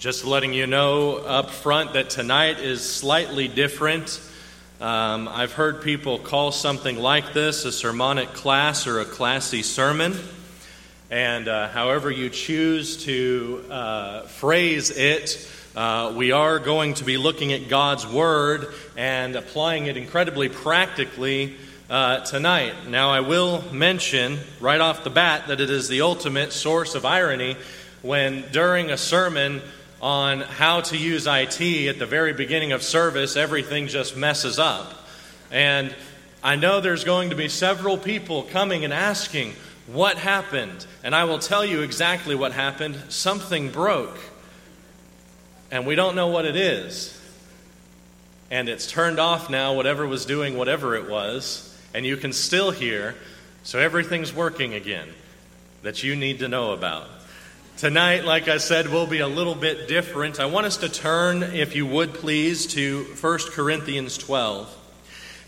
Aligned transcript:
Just 0.00 0.24
letting 0.24 0.54
you 0.54 0.66
know 0.66 1.16
up 1.16 1.50
front 1.50 1.92
that 1.92 2.08
tonight 2.08 2.58
is 2.58 2.82
slightly 2.82 3.48
different. 3.48 4.18
Um, 4.80 5.28
I've 5.28 5.52
heard 5.52 5.82
people 5.82 6.18
call 6.18 6.52
something 6.52 6.96
like 6.96 7.34
this 7.34 7.66
a 7.66 7.70
sermonic 7.70 8.28
class 8.32 8.86
or 8.86 9.00
a 9.00 9.04
classy 9.04 9.62
sermon. 9.62 10.16
And 11.10 11.48
uh, 11.48 11.68
however 11.68 12.10
you 12.10 12.30
choose 12.30 13.04
to 13.04 13.62
uh, 13.68 14.22
phrase 14.22 14.90
it, 14.90 15.46
uh, 15.76 16.14
we 16.16 16.32
are 16.32 16.58
going 16.58 16.94
to 16.94 17.04
be 17.04 17.18
looking 17.18 17.52
at 17.52 17.68
God's 17.68 18.06
Word 18.06 18.72
and 18.96 19.36
applying 19.36 19.84
it 19.84 19.98
incredibly 19.98 20.48
practically 20.48 21.58
uh, 21.90 22.20
tonight. 22.20 22.88
Now, 22.88 23.10
I 23.10 23.20
will 23.20 23.62
mention 23.70 24.38
right 24.60 24.80
off 24.80 25.04
the 25.04 25.10
bat 25.10 25.48
that 25.48 25.60
it 25.60 25.68
is 25.68 25.88
the 25.88 26.00
ultimate 26.00 26.54
source 26.54 26.94
of 26.94 27.04
irony 27.04 27.58
when 28.00 28.50
during 28.50 28.90
a 28.90 28.96
sermon, 28.96 29.60
on 30.02 30.40
how 30.40 30.80
to 30.80 30.96
use 30.96 31.26
IT 31.26 31.60
at 31.88 31.98
the 31.98 32.06
very 32.06 32.32
beginning 32.32 32.72
of 32.72 32.82
service, 32.82 33.36
everything 33.36 33.86
just 33.86 34.16
messes 34.16 34.58
up. 34.58 34.94
And 35.50 35.94
I 36.42 36.56
know 36.56 36.80
there's 36.80 37.04
going 37.04 37.30
to 37.30 37.36
be 37.36 37.48
several 37.48 37.98
people 37.98 38.44
coming 38.44 38.84
and 38.84 38.92
asking, 38.94 39.54
What 39.86 40.16
happened? 40.16 40.86
And 41.04 41.14
I 41.14 41.24
will 41.24 41.38
tell 41.38 41.64
you 41.64 41.82
exactly 41.82 42.34
what 42.34 42.52
happened. 42.52 42.96
Something 43.08 43.70
broke. 43.70 44.18
And 45.70 45.86
we 45.86 45.94
don't 45.94 46.16
know 46.16 46.28
what 46.28 46.46
it 46.46 46.56
is. 46.56 47.16
And 48.50 48.68
it's 48.68 48.90
turned 48.90 49.20
off 49.20 49.50
now, 49.50 49.74
whatever 49.74 50.06
was 50.06 50.24
doing 50.24 50.56
whatever 50.56 50.96
it 50.96 51.08
was. 51.08 51.66
And 51.94 52.06
you 52.06 52.16
can 52.16 52.32
still 52.32 52.70
hear. 52.70 53.14
So 53.62 53.78
everything's 53.78 54.34
working 54.34 54.74
again 54.74 55.08
that 55.82 56.02
you 56.02 56.16
need 56.16 56.38
to 56.40 56.48
know 56.48 56.72
about. 56.72 57.08
Tonight, 57.80 58.26
like 58.26 58.46
I 58.46 58.58
said, 58.58 58.88
will 58.88 59.06
be 59.06 59.20
a 59.20 59.26
little 59.26 59.54
bit 59.54 59.88
different. 59.88 60.38
I 60.38 60.44
want 60.44 60.66
us 60.66 60.76
to 60.76 60.90
turn, 60.90 61.42
if 61.42 61.74
you 61.74 61.86
would 61.86 62.12
please, 62.12 62.66
to 62.74 63.04
1 63.18 63.38
Corinthians 63.52 64.18
12. 64.18 64.79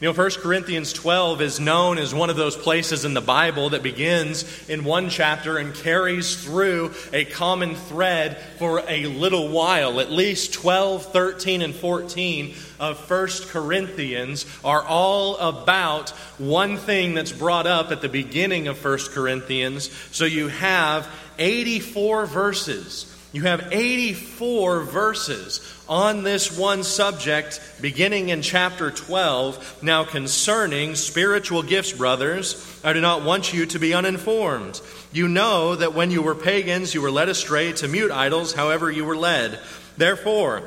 You 0.03 0.09
know, 0.09 0.15
1 0.15 0.31
Corinthians 0.41 0.93
12 0.93 1.41
is 1.43 1.61
known 1.61 1.97
as 1.97 2.13
one 2.13 2.29
of 2.29 2.35
those 2.35 2.57
places 2.57 3.05
in 3.05 3.15
the 3.15 3.21
Bible 3.21 3.71
that 3.71 3.85
begins 3.85 4.69
in 4.69 4.83
one 4.83 5.11
chapter 5.11 5.59
and 5.59 5.73
carries 5.73 6.43
through 6.43 6.93
a 7.13 7.25
common 7.25 7.77
thread 7.77 8.37
for 8.59 8.83
a 8.89 9.07
little 9.07 9.47
while. 9.47 10.01
At 10.01 10.11
least 10.11 10.55
12, 10.55 11.13
13, 11.13 11.63
and 11.63 11.73
14 11.73 12.57
of 12.81 13.09
1 13.09 13.29
Corinthians 13.51 14.45
are 14.65 14.83
all 14.83 15.37
about 15.37 16.11
one 16.37 16.79
thing 16.79 17.15
that's 17.15 17.31
brought 17.31 17.69
up 17.69 17.93
at 17.93 18.01
the 18.01 18.09
beginning 18.09 18.67
of 18.67 18.85
1 18.85 18.99
Corinthians. 19.13 19.89
So 20.11 20.25
you 20.25 20.49
have 20.49 21.09
84 21.39 22.27
verses. 22.27 23.12
You 23.33 23.43
have 23.43 23.73
84 23.73 24.81
verses 24.81 25.83
on 25.89 26.23
this 26.23 26.57
one 26.57 26.85
subject 26.85 27.61
beginning 27.81 28.29
in 28.29 28.43
chapter 28.43 28.91
12. 28.91 29.83
Now, 29.83 30.05
concerning 30.05 30.95
spiritual 30.97 31.63
gifts, 31.63 31.93
brothers, 31.93 32.81
I 32.85 32.93
do 32.93 33.01
not 33.01 33.25
want 33.25 33.55
you 33.55 33.65
to 33.67 33.79
be 33.79 33.95
uninformed. 33.95 34.83
You 35.13 35.29
know 35.29 35.75
that 35.77 35.95
when 35.95 36.11
you 36.11 36.21
were 36.21 36.35
pagans, 36.35 36.93
you 36.93 37.01
were 37.01 37.11
led 37.11 37.31
astray 37.31 37.73
to 37.75 37.89
mute 37.89 38.11
idols, 38.11 38.53
however, 38.53 38.91
you 38.91 39.07
were 39.07 39.17
led. 39.17 39.59
Therefore, 39.97 40.65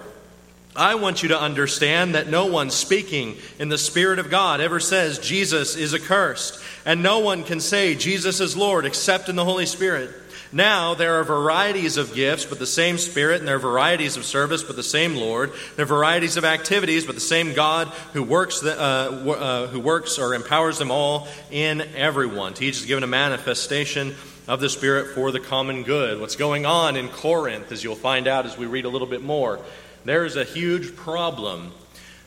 I 0.75 0.95
want 0.95 1.21
you 1.21 1.29
to 1.29 1.39
understand 1.39 2.15
that 2.15 2.27
no 2.27 2.47
one 2.47 2.71
speaking 2.71 3.37
in 3.59 3.69
the 3.69 3.77
Spirit 3.77 4.17
of 4.17 4.31
God 4.31 4.59
ever 4.59 4.79
says 4.79 5.19
Jesus 5.19 5.75
is 5.75 5.93
accursed, 5.93 6.59
and 6.83 7.03
no 7.03 7.19
one 7.19 7.43
can 7.43 7.59
say 7.59 7.93
Jesus 7.95 8.39
is 8.39 8.57
Lord 8.57 8.85
except 8.85 9.29
in 9.29 9.35
the 9.35 9.45
Holy 9.45 9.67
Spirit. 9.67 10.09
Now 10.55 10.93
there 10.93 11.19
are 11.19 11.25
varieties 11.25 11.97
of 11.97 12.13
gifts, 12.13 12.45
but 12.45 12.59
the 12.59 12.65
same 12.65 12.97
Spirit, 12.97 13.39
and 13.39 13.47
there 13.47 13.57
are 13.57 13.59
varieties 13.59 14.15
of 14.15 14.23
service, 14.23 14.63
but 14.63 14.77
the 14.77 14.83
same 14.83 15.13
Lord. 15.13 15.51
There 15.75 15.83
are 15.83 15.85
varieties 15.85 16.37
of 16.37 16.45
activities, 16.45 17.05
but 17.05 17.15
the 17.15 17.19
same 17.19 17.51
God 17.51 17.89
who 18.13 18.23
works, 18.23 18.61
the, 18.61 18.71
uh, 18.71 19.33
uh, 19.33 19.67
who 19.67 19.81
works 19.81 20.17
or 20.17 20.33
empowers 20.33 20.77
them 20.77 20.91
all 20.91 21.27
in 21.51 21.81
everyone. 21.81 22.53
To 22.53 22.63
each 22.63 22.77
is 22.77 22.85
given 22.85 23.03
a 23.03 23.07
manifestation 23.07 24.15
of 24.47 24.61
the 24.61 24.69
Spirit 24.69 25.13
for 25.13 25.29
the 25.29 25.41
common 25.41 25.83
good. 25.83 26.21
What's 26.21 26.37
going 26.37 26.65
on 26.65 26.95
in 26.95 27.09
Corinth, 27.09 27.73
as 27.73 27.83
you'll 27.83 27.95
find 27.95 28.25
out 28.25 28.45
as 28.45 28.57
we 28.57 28.65
read 28.65 28.85
a 28.85 28.89
little 28.89 29.07
bit 29.07 29.21
more, 29.21 29.59
there's 30.05 30.37
a 30.37 30.45
huge 30.45 30.95
problem. 30.95 31.73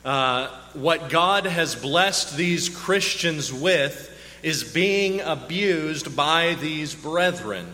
Uh, 0.05 0.49
what 0.75 1.09
God 1.09 1.47
has 1.47 1.73
blessed 1.73 2.37
these 2.37 2.69
Christians 2.69 3.51
with 3.51 4.15
is 4.43 4.63
being 4.63 5.19
abused 5.19 6.15
by 6.15 6.53
these 6.61 6.93
brethren. 6.93 7.73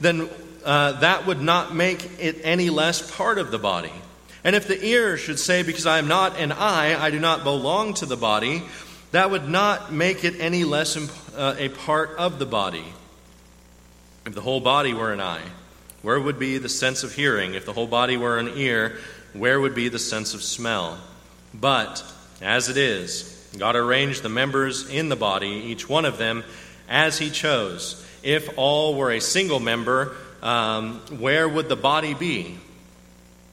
then 0.00 0.28
uh, 0.64 0.92
that 1.00 1.26
would 1.26 1.40
not 1.40 1.74
make 1.74 2.20
it 2.20 2.40
any 2.42 2.70
less 2.70 3.14
part 3.16 3.38
of 3.38 3.50
the 3.50 3.58
body. 3.58 3.92
And 4.44 4.54
if 4.54 4.68
the 4.68 4.82
ear 4.84 5.16
should 5.16 5.38
say, 5.38 5.62
Because 5.62 5.86
I 5.86 5.98
am 5.98 6.08
not 6.08 6.38
an 6.38 6.52
eye, 6.52 7.00
I 7.00 7.10
do 7.10 7.18
not 7.18 7.44
belong 7.44 7.94
to 7.94 8.06
the 8.06 8.16
body, 8.16 8.62
that 9.10 9.30
would 9.30 9.48
not 9.48 9.92
make 9.92 10.24
it 10.24 10.40
any 10.40 10.64
less 10.64 10.96
imp- 10.96 11.10
uh, 11.36 11.54
a 11.58 11.68
part 11.70 12.10
of 12.18 12.38
the 12.38 12.46
body. 12.46 12.84
If 14.26 14.34
the 14.34 14.40
whole 14.40 14.60
body 14.60 14.92
were 14.92 15.12
an 15.12 15.20
eye, 15.20 15.42
where 16.02 16.20
would 16.20 16.38
be 16.38 16.58
the 16.58 16.68
sense 16.68 17.02
of 17.02 17.14
hearing? 17.14 17.54
If 17.54 17.64
the 17.64 17.72
whole 17.72 17.86
body 17.86 18.16
were 18.16 18.38
an 18.38 18.52
ear, 18.56 18.98
where 19.32 19.58
would 19.60 19.74
be 19.74 19.88
the 19.88 19.98
sense 19.98 20.34
of 20.34 20.42
smell? 20.42 20.98
But, 21.54 22.04
as 22.40 22.68
it 22.68 22.76
is, 22.76 23.34
God 23.56 23.74
arranged 23.74 24.22
the 24.22 24.28
members 24.28 24.88
in 24.88 25.08
the 25.08 25.16
body, 25.16 25.48
each 25.48 25.88
one 25.88 26.04
of 26.04 26.18
them, 26.18 26.44
as 26.88 27.18
He 27.18 27.30
chose. 27.30 28.04
If 28.22 28.56
all 28.56 28.94
were 28.94 29.10
a 29.12 29.20
single 29.20 29.60
member, 29.60 30.16
um, 30.42 31.00
where 31.18 31.48
would 31.48 31.68
the 31.68 31.76
body 31.76 32.14
be? 32.14 32.58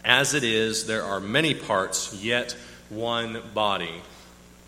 As 0.03 0.33
it 0.33 0.43
is, 0.43 0.85
there 0.85 1.03
are 1.03 1.19
many 1.19 1.53
parts, 1.53 2.13
yet 2.13 2.55
one 2.89 3.41
body. 3.53 4.01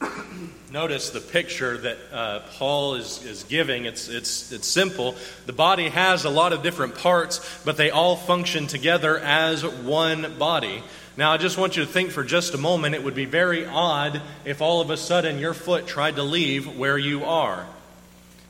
Notice 0.72 1.12
the 1.12 1.22
picture 1.22 1.78
that 1.78 1.98
uh, 2.12 2.40
Paul 2.58 2.96
is, 2.96 3.24
is 3.24 3.44
giving. 3.44 3.86
It's, 3.86 4.10
it's, 4.10 4.52
it's 4.52 4.68
simple. 4.68 5.16
The 5.46 5.54
body 5.54 5.90
has 5.90 6.26
a 6.26 6.30
lot 6.30 6.54
of 6.54 6.64
different 6.64 6.96
parts, 6.96 7.62
but 7.64 7.78
they 7.78 7.90
all 7.90 8.16
function 8.16 8.68
together 8.68 9.18
as 9.20 9.66
one 9.66 10.38
body. 10.38 10.84
Now, 11.16 11.32
I 11.32 11.38
just 11.38 11.58
want 11.58 11.78
you 11.78 11.86
to 11.86 11.92
think 11.92 12.12
for 12.12 12.24
just 12.24 12.54
a 12.54 12.60
moment 12.60 12.96
it 12.96 13.04
would 13.04 13.16
be 13.16 13.26
very 13.26 13.66
odd 13.66 14.22
if 14.46 14.62
all 14.62 14.82
of 14.82 14.90
a 14.90 14.98
sudden 14.98 15.40
your 15.40 15.56
foot 15.56 15.88
tried 15.88 16.18
to 16.18 16.24
leave 16.24 16.78
where 16.78 16.98
you 16.98 17.26
are. 17.26 17.66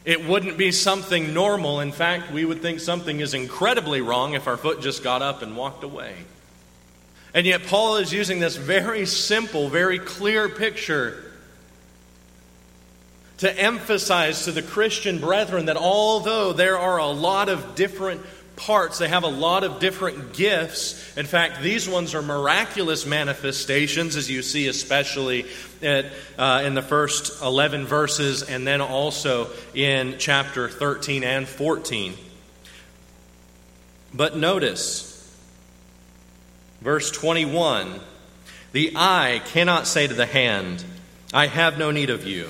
It 0.07 0.25
wouldn't 0.25 0.57
be 0.57 0.71
something 0.71 1.33
normal. 1.33 1.81
In 1.81 1.91
fact, 1.91 2.31
we 2.31 2.45
would 2.45 2.61
think 2.61 2.79
something 2.79 3.19
is 3.19 3.33
incredibly 3.33 3.99
wrong 3.99 4.35
if 4.35 4.47
our 4.47 4.55
foot 4.55 4.79
just 4.79 5.03
got 5.03 5.21
up 5.21 5.41
and 5.41 5.57
walked 5.57 5.83
away. 5.83 6.15
And 7.33 7.45
yet, 7.45 7.63
Paul 7.67 7.97
is 7.97 8.13
using 8.13 8.39
this 8.39 8.55
very 8.55 9.05
simple, 9.05 9.67
very 9.67 9.99
clear 9.99 10.47
picture 10.47 11.25
to 13.39 13.53
emphasize 13.59 14.45
to 14.45 14.53
the 14.53 14.61
Christian 14.61 15.19
brethren 15.19 15.65
that 15.65 15.75
although 15.75 16.53
there 16.53 16.79
are 16.79 16.99
a 16.99 17.07
lot 17.07 17.49
of 17.49 17.75
different 17.75 18.21
parts. 18.57 18.97
They 18.97 19.07
have 19.07 19.23
a 19.23 19.29
lot 19.29 19.63
of 19.63 19.79
different 19.79 20.33
gifts. 20.33 21.17
In 21.17 21.25
fact, 21.25 21.61
these 21.61 21.87
ones 21.87 22.13
are 22.13 22.21
miraculous 22.21 23.05
manifestations, 23.05 24.17
as 24.17 24.29
you 24.29 24.41
see, 24.41 24.67
especially 24.67 25.45
at, 25.81 26.07
uh, 26.37 26.63
in 26.65 26.73
the 26.73 26.81
first 26.81 27.41
11 27.41 27.85
verses, 27.85 28.43
and 28.43 28.67
then 28.67 28.81
also 28.81 29.49
in 29.73 30.15
chapter 30.17 30.67
13 30.67 31.23
and 31.23 31.47
14. 31.47 32.15
But 34.13 34.35
notice, 34.35 35.13
verse 36.81 37.11
21 37.11 38.01
the 38.73 38.91
eye 38.95 39.41
cannot 39.45 39.87
say 39.87 40.07
to 40.07 40.13
the 40.13 40.25
hand, 40.25 40.83
I 41.33 41.47
have 41.47 41.77
no 41.77 41.91
need 41.91 42.09
of 42.09 42.25
you 42.25 42.49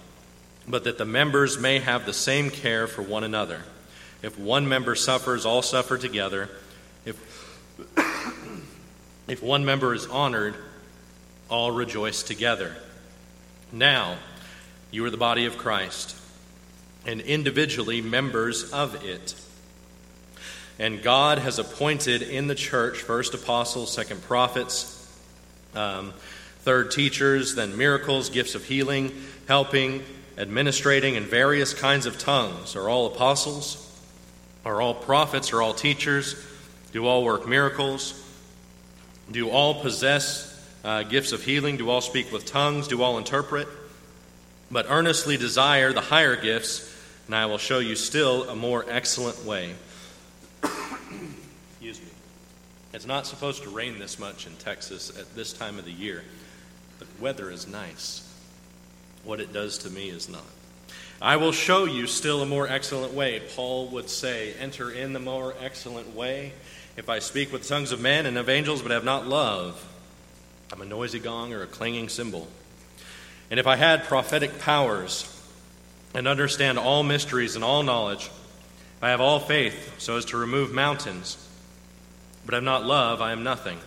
but 0.71 0.85
that 0.85 0.97
the 0.97 1.05
members 1.05 1.59
may 1.59 1.79
have 1.79 2.05
the 2.05 2.13
same 2.13 2.49
care 2.49 2.87
for 2.87 3.01
one 3.01 3.25
another. 3.25 3.61
If 4.23 4.39
one 4.39 4.69
member 4.69 4.95
suffers, 4.95 5.45
all 5.45 5.61
suffer 5.61 5.97
together. 5.97 6.49
If, 7.05 7.17
if 9.27 9.43
one 9.43 9.65
member 9.65 9.93
is 9.93 10.07
honored, 10.07 10.55
all 11.49 11.71
rejoice 11.71 12.23
together. 12.23 12.73
Now, 13.73 14.17
you 14.91 15.03
are 15.05 15.09
the 15.09 15.17
body 15.17 15.45
of 15.45 15.57
Christ, 15.57 16.15
and 17.05 17.19
individually 17.19 18.01
members 18.01 18.71
of 18.71 19.03
it. 19.05 19.35
And 20.79 21.03
God 21.03 21.37
has 21.37 21.59
appointed 21.59 22.21
in 22.21 22.47
the 22.47 22.55
church 22.55 22.99
first 22.99 23.33
apostles, 23.33 23.93
second 23.93 24.23
prophets, 24.23 24.97
um, 25.75 26.13
third 26.59 26.91
teachers, 26.91 27.55
then 27.55 27.77
miracles, 27.77 28.29
gifts 28.29 28.55
of 28.55 28.63
healing, 28.63 29.11
helping, 29.47 30.03
administrating, 30.37 31.15
in 31.15 31.25
various 31.25 31.73
kinds 31.73 32.05
of 32.05 32.17
tongues. 32.17 32.75
Are 32.75 32.89
all 32.89 33.07
apostles? 33.07 33.87
Are 34.65 34.81
all 34.81 34.93
prophets? 34.93 35.53
Are 35.53 35.61
all 35.61 35.73
teachers? 35.73 36.35
Do 36.91 37.07
all 37.07 37.23
work 37.23 37.47
miracles? 37.47 38.17
Do 39.31 39.49
all 39.49 39.81
possess 39.81 40.47
uh, 40.83 41.03
gifts 41.03 41.31
of 41.31 41.43
healing? 41.43 41.77
Do 41.77 41.89
all 41.89 42.01
speak 42.01 42.31
with 42.31 42.45
tongues? 42.45 42.87
Do 42.87 43.01
all 43.01 43.17
interpret? 43.17 43.67
But 44.69 44.85
earnestly 44.89 45.37
desire 45.37 45.93
the 45.93 46.01
higher 46.01 46.35
gifts, 46.35 46.93
and 47.27 47.35
I 47.35 47.45
will 47.45 47.57
show 47.57 47.79
you 47.79 47.95
still 47.95 48.49
a 48.49 48.55
more 48.55 48.85
excellent 48.87 49.45
way. 49.45 49.73
Excuse 50.63 51.99
me. 51.99 52.07
It's 52.93 53.05
not 53.05 53.25
supposed 53.25 53.63
to 53.63 53.69
rain 53.69 53.99
this 53.99 54.19
much 54.19 54.47
in 54.47 54.53
Texas 54.55 55.17
at 55.17 55.33
this 55.35 55.53
time 55.53 55.79
of 55.79 55.85
the 55.85 55.91
year. 55.91 56.23
The 56.99 57.07
weather 57.19 57.49
is 57.49 57.67
nice. 57.67 58.27
What 59.23 59.39
it 59.39 59.53
does 59.53 59.79
to 59.79 59.89
me 59.89 60.09
is 60.09 60.29
not. 60.29 60.45
I 61.21 61.37
will 61.37 61.51
show 61.51 61.85
you 61.85 62.07
still 62.07 62.41
a 62.41 62.47
more 62.47 62.67
excellent 62.67 63.13
way. 63.13 63.41
Paul 63.55 63.87
would 63.89 64.09
say, 64.09 64.53
Enter 64.59 64.89
in 64.89 65.13
the 65.13 65.19
more 65.19 65.53
excellent 65.61 66.15
way. 66.15 66.53
If 66.97 67.09
I 67.09 67.19
speak 67.19 67.53
with 67.53 67.67
tongues 67.67 67.91
of 67.91 68.01
men 68.01 68.25
and 68.25 68.37
of 68.37 68.49
angels, 68.49 68.81
but 68.81 68.91
have 68.91 69.03
not 69.03 69.27
love, 69.27 69.87
I'm 70.71 70.81
a 70.81 70.85
noisy 70.85 71.19
gong 71.19 71.53
or 71.53 71.61
a 71.61 71.67
clanging 71.67 72.09
cymbal. 72.09 72.47
And 73.51 73.59
if 73.59 73.67
I 73.67 73.75
had 73.75 74.05
prophetic 74.05 74.59
powers 74.59 75.27
and 76.13 76.27
understand 76.27 76.79
all 76.79 77.03
mysteries 77.03 77.55
and 77.55 77.63
all 77.63 77.83
knowledge, 77.83 78.25
if 78.25 79.03
I 79.03 79.09
have 79.09 79.21
all 79.21 79.39
faith 79.39 79.95
so 79.99 80.17
as 80.17 80.25
to 80.25 80.37
remove 80.37 80.71
mountains, 80.71 81.37
but 82.45 82.55
have 82.55 82.63
not 82.63 82.85
love, 82.85 83.21
I 83.21 83.31
am 83.31 83.43
nothing. 83.43 83.77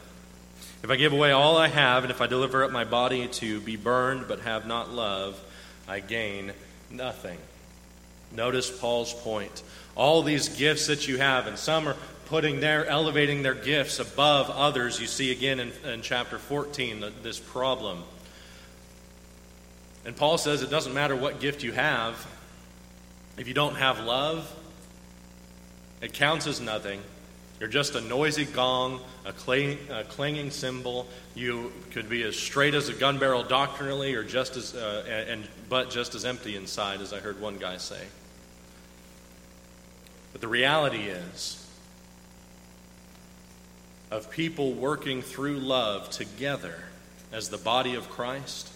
If 0.85 0.91
I 0.91 0.97
give 0.97 1.15
away 1.15 1.31
all 1.31 1.57
I 1.57 1.69
have, 1.69 2.05
and 2.05 2.11
if 2.11 2.21
I 2.21 2.27
deliver 2.27 2.63
up 2.63 2.71
my 2.71 2.85
body 2.85 3.27
to 3.27 3.59
be 3.59 3.75
burned, 3.75 4.29
but 4.29 4.41
have 4.41 4.67
not 4.67 4.93
love, 4.93 5.43
I 5.89 6.01
gain 6.01 6.53
nothing. 6.91 7.39
Notice 8.31 8.71
Paul's 8.71 9.15
point. 9.15 9.63
All 9.97 10.23
these 10.23 10.51
gifts 10.51 10.89
that 10.89 11.09
you 11.09 11.17
have, 11.17 11.47
and 11.47 11.59
some 11.59 11.89
are 11.89 11.97
putting 12.27 12.61
their, 12.61 12.85
elevating 12.85 13.43
their 13.43 13.55
gifts 13.55 13.99
above 13.99 14.51
others. 14.51 15.01
You 15.01 15.07
see 15.07 15.33
again 15.33 15.59
in, 15.59 15.73
in 15.87 16.03
chapter 16.03 16.39
14 16.39 17.03
this 17.23 17.39
problem. 17.39 18.03
And 20.05 20.15
Paul 20.15 20.37
says 20.37 20.61
it 20.61 20.69
doesn't 20.69 20.93
matter 20.93 21.17
what 21.17 21.41
gift 21.41 21.63
you 21.63 21.73
have, 21.73 22.15
if 23.39 23.49
you 23.49 23.55
don't 23.55 23.77
have 23.77 24.01
love, 24.01 24.55
it 26.03 26.13
counts 26.13 26.47
as 26.47 26.61
nothing. 26.61 27.01
You're 27.64 27.70
just 27.70 27.94
a 27.94 28.02
noisy 28.02 28.44
gong, 28.44 29.00
a, 29.25 29.32
clang, 29.32 29.78
a 29.88 30.05
clanging 30.05 30.50
cymbal. 30.50 31.06
You 31.34 31.72
could 31.93 32.11
be 32.11 32.22
as 32.22 32.37
straight 32.37 32.75
as 32.75 32.90
a 32.90 32.93
gun 32.93 33.19
barrel 33.19 33.43
doctrinally, 33.43 34.14
or 34.14 34.22
just 34.22 34.58
as, 34.58 34.75
uh, 34.75 35.25
and, 35.31 35.49
but 35.70 35.88
just 35.88 36.14
as 36.14 36.26
empty 36.26 36.56
inside, 36.56 37.00
as 37.00 37.14
I 37.14 37.20
heard 37.20 37.40
one 37.40 37.56
guy 37.56 37.78
say. 37.78 38.02
But 40.32 40.43
the 40.43 40.46
reality 40.46 41.05
is, 41.05 41.66
of 44.11 44.31
people 44.31 44.75
working 44.75 45.22
through 45.22 45.56
love 45.56 46.11
together 46.11 46.76
as 47.32 47.49
the 47.49 47.56
body 47.56 47.94
of 47.94 48.11
Christ 48.11 48.70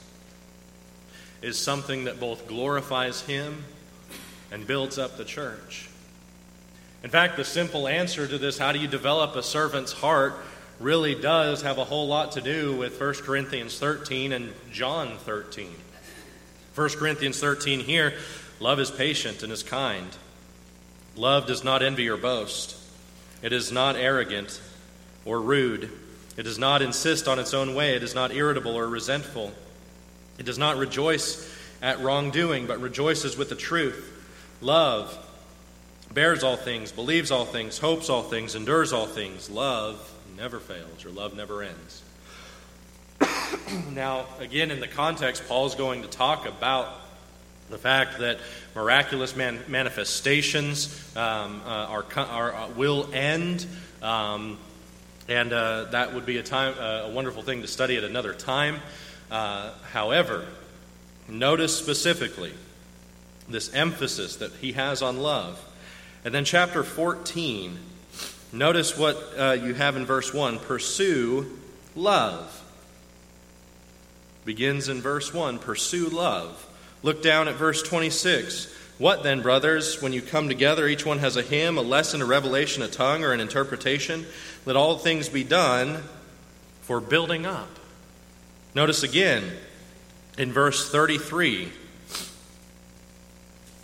is 1.42 1.58
something 1.58 2.04
that 2.04 2.18
both 2.18 2.48
glorifies 2.48 3.20
Him 3.20 3.66
and 4.50 4.66
builds 4.66 4.96
up 4.96 5.18
the 5.18 5.26
church. 5.26 5.87
In 7.02 7.10
fact, 7.10 7.36
the 7.36 7.44
simple 7.44 7.86
answer 7.86 8.26
to 8.26 8.38
this, 8.38 8.58
how 8.58 8.72
do 8.72 8.78
you 8.78 8.88
develop 8.88 9.36
a 9.36 9.42
servant's 9.42 9.92
heart, 9.92 10.34
really 10.80 11.14
does 11.14 11.62
have 11.62 11.78
a 11.78 11.84
whole 11.84 12.06
lot 12.06 12.32
to 12.32 12.40
do 12.40 12.76
with 12.76 13.00
1 13.00 13.14
Corinthians 13.14 13.78
13 13.78 14.32
and 14.32 14.52
John 14.72 15.16
13. 15.18 15.74
1 16.74 16.88
Corinthians 16.90 17.40
13 17.40 17.80
here, 17.80 18.14
love 18.60 18.78
is 18.78 18.90
patient 18.90 19.42
and 19.42 19.52
is 19.52 19.62
kind. 19.62 20.08
Love 21.16 21.46
does 21.46 21.64
not 21.64 21.82
envy 21.82 22.08
or 22.08 22.16
boast. 22.16 22.76
It 23.42 23.52
is 23.52 23.72
not 23.72 23.96
arrogant 23.96 24.60
or 25.24 25.40
rude. 25.40 25.90
It 26.36 26.44
does 26.44 26.58
not 26.58 26.82
insist 26.82 27.26
on 27.26 27.40
its 27.40 27.54
own 27.54 27.74
way. 27.74 27.96
It 27.96 28.04
is 28.04 28.14
not 28.14 28.32
irritable 28.32 28.76
or 28.76 28.86
resentful. 28.88 29.52
It 30.38 30.46
does 30.46 30.58
not 30.58 30.76
rejoice 30.76 31.52
at 31.82 32.00
wrongdoing, 32.00 32.66
but 32.66 32.80
rejoices 32.80 33.36
with 33.36 33.48
the 33.48 33.56
truth. 33.56 34.14
Love 34.60 35.16
bears 36.12 36.42
all 36.42 36.56
things, 36.56 36.92
believes 36.92 37.30
all 37.30 37.44
things, 37.44 37.78
hopes 37.78 38.08
all 38.08 38.22
things, 38.22 38.54
endures 38.54 38.92
all 38.92 39.06
things. 39.06 39.50
Love 39.50 40.14
never 40.36 40.60
fails, 40.60 41.04
or 41.04 41.10
love 41.10 41.36
never 41.36 41.62
ends. 41.62 42.02
now, 43.92 44.26
again, 44.38 44.70
in 44.70 44.80
the 44.80 44.88
context, 44.88 45.46
Paul's 45.48 45.74
going 45.74 46.02
to 46.02 46.08
talk 46.08 46.46
about 46.46 46.88
the 47.70 47.78
fact 47.78 48.18
that 48.20 48.38
miraculous 48.74 49.36
man- 49.36 49.62
manifestations 49.68 51.16
um, 51.16 51.60
uh, 51.66 51.68
are, 51.68 52.04
are, 52.16 52.54
uh, 52.54 52.68
will 52.70 53.10
end. 53.12 53.66
Um, 54.02 54.58
and 55.28 55.52
uh, 55.52 55.84
that 55.86 56.14
would 56.14 56.24
be 56.24 56.38
a, 56.38 56.42
time, 56.42 56.74
uh, 56.78 57.08
a 57.08 57.10
wonderful 57.10 57.42
thing 57.42 57.60
to 57.62 57.68
study 57.68 57.96
at 57.96 58.04
another 58.04 58.32
time. 58.32 58.80
Uh, 59.30 59.72
however, 59.92 60.46
notice 61.28 61.76
specifically 61.76 62.52
this 63.48 63.72
emphasis 63.74 64.36
that 64.36 64.52
he 64.52 64.72
has 64.72 65.02
on 65.02 65.18
love. 65.18 65.62
And 66.24 66.34
then, 66.34 66.44
chapter 66.44 66.82
14, 66.82 67.78
notice 68.52 68.98
what 68.98 69.16
uh, 69.38 69.52
you 69.52 69.74
have 69.74 69.96
in 69.96 70.04
verse 70.04 70.34
1 70.34 70.58
pursue 70.58 71.58
love. 71.94 72.54
Begins 74.44 74.88
in 74.88 75.00
verse 75.00 75.32
1 75.32 75.58
pursue 75.58 76.08
love. 76.08 76.66
Look 77.02 77.22
down 77.22 77.48
at 77.48 77.54
verse 77.54 77.82
26. 77.82 78.74
What 78.98 79.22
then, 79.22 79.42
brothers, 79.42 80.02
when 80.02 80.12
you 80.12 80.20
come 80.20 80.48
together, 80.48 80.88
each 80.88 81.06
one 81.06 81.20
has 81.20 81.36
a 81.36 81.42
hymn, 81.42 81.78
a 81.78 81.82
lesson, 81.82 82.20
a 82.20 82.26
revelation, 82.26 82.82
a 82.82 82.88
tongue, 82.88 83.22
or 83.22 83.32
an 83.32 83.38
interpretation? 83.38 84.26
Let 84.66 84.74
all 84.74 84.98
things 84.98 85.28
be 85.28 85.44
done 85.44 86.02
for 86.82 87.00
building 87.00 87.46
up. 87.46 87.68
Notice 88.74 89.04
again 89.04 89.44
in 90.36 90.52
verse 90.52 90.90
33 90.90 91.68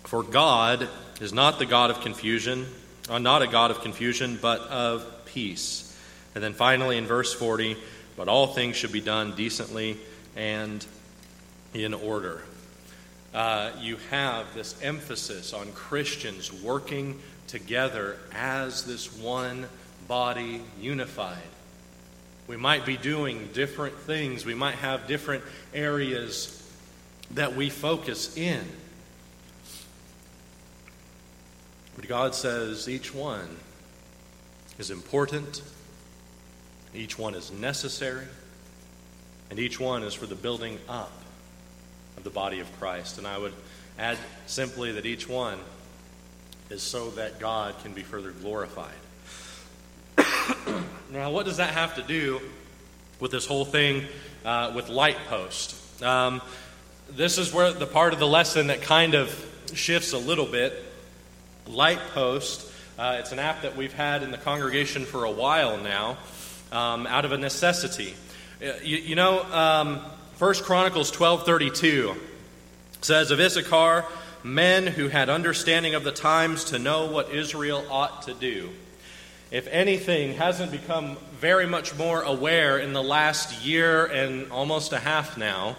For 0.02 0.23
God 0.25 0.88
is 1.21 1.33
not 1.33 1.59
the 1.59 1.66
God 1.66 1.90
of 1.90 2.00
confusion, 2.00 2.66
uh, 3.09 3.18
not 3.18 3.42
a 3.42 3.47
God 3.47 3.71
of 3.71 3.80
confusion, 3.80 4.38
but 4.40 4.61
of 4.62 5.06
peace. 5.26 5.97
And 6.35 6.42
then 6.42 6.54
finally 6.54 6.99
in 6.99 7.06
verse 7.06 7.33
40 7.33 7.76
But 8.16 8.28
all 8.28 8.49
things 8.49 8.76
should 8.76 8.92
be 8.92 9.00
done 9.00 9.35
decently 9.35 9.99
and 10.37 10.85
in 11.73 11.94
order 11.94 12.42
uh, 13.35 13.73
you 13.80 13.97
have 14.11 14.54
this 14.54 14.80
emphasis 14.80 15.52
on 15.52 15.73
Christians 15.73 16.52
working 16.52 17.18
together 17.49 18.16
as 18.33 18.85
this 18.85 19.12
one 19.18 19.66
body 20.06 20.62
unified. 20.80 21.42
We 22.47 22.56
might 22.56 22.87
be 22.87 22.97
doing 22.97 23.49
different 23.52 23.97
things, 23.97 24.47
we 24.47 24.54
might 24.54 24.76
have 24.76 25.09
different 25.09 25.42
areas 25.73 26.61
that 27.33 27.56
we 27.56 27.71
focus 27.71 28.37
in. 28.37 28.62
But 31.96 32.08
God 32.08 32.34
says 32.34 32.88
each 32.88 33.14
one 33.14 33.56
is 34.78 34.90
important, 34.90 35.62
each 36.94 37.18
one 37.18 37.34
is 37.34 37.52
necessary, 37.52 38.26
and 39.50 39.58
each 39.58 39.78
one 39.78 40.02
is 40.02 40.14
for 40.14 40.26
the 40.26 40.34
building 40.34 40.78
up 40.88 41.12
of 42.16 42.24
the 42.24 42.30
body 42.30 42.60
of 42.60 42.80
Christ. 42.80 43.18
And 43.18 43.26
I 43.26 43.38
would 43.38 43.52
add 43.98 44.18
simply 44.46 44.92
that 44.92 45.06
each 45.06 45.28
one 45.28 45.58
is 46.70 46.82
so 46.82 47.10
that 47.10 47.38
God 47.38 47.74
can 47.82 47.92
be 47.92 48.02
further 48.02 48.32
glorified. 48.32 48.94
now, 51.12 51.30
what 51.30 51.44
does 51.44 51.58
that 51.58 51.74
have 51.74 51.94
to 51.96 52.02
do 52.02 52.40
with 53.20 53.30
this 53.30 53.46
whole 53.46 53.64
thing 53.64 54.04
uh, 54.44 54.72
with 54.74 54.88
light 54.88 55.18
post? 55.28 56.02
Um, 56.02 56.42
this 57.10 57.38
is 57.38 57.52
where 57.52 57.72
the 57.72 57.86
part 57.86 58.12
of 58.12 58.18
the 58.18 58.26
lesson 58.26 58.68
that 58.68 58.82
kind 58.82 59.14
of 59.14 59.30
shifts 59.74 60.12
a 60.12 60.18
little 60.18 60.46
bit. 60.46 60.72
Light 61.66 62.00
post 62.12 62.71
Uh, 62.97 63.16
it's 63.18 63.33
an 63.33 63.40
app 63.40 63.62
that 63.62 63.76
we've 63.76 63.92
had 63.92 64.23
in 64.23 64.30
the 64.30 64.38
congregation 64.38 65.04
for 65.04 65.25
a 65.25 65.30
while 65.30 65.76
now, 65.78 66.16
um, 66.71 67.09
out 67.09 67.25
of 67.25 67.33
a 67.33 67.37
necessity. 67.37 68.14
Uh, 68.62 68.66
you, 68.85 68.99
you 68.99 69.16
know, 69.16 69.42
um, 69.52 69.99
1 70.38 70.62
Chronicles 70.62 71.11
12:32 71.11 72.14
says 73.00 73.33
of 73.33 73.40
Issachar, 73.40 74.04
men 74.44 74.87
who 74.87 75.09
had 75.09 75.28
understanding 75.28 75.97
of 75.97 76.04
the 76.04 76.12
times 76.12 76.66
to 76.66 76.78
know 76.78 77.06
what 77.06 77.30
Israel 77.30 77.85
ought 77.90 78.23
to 78.23 78.35
do. 78.35 78.71
If 79.50 79.66
anything, 79.73 80.35
hasn't 80.35 80.71
become 80.71 81.16
very 81.40 81.66
much 81.66 81.97
more 81.97 82.23
aware 82.23 82.78
in 82.78 82.92
the 82.92 83.02
last 83.02 83.64
year 83.64 84.06
and 84.06 84.52
almost 84.52 84.92
a 84.92 85.00
half 85.00 85.37
now 85.37 85.75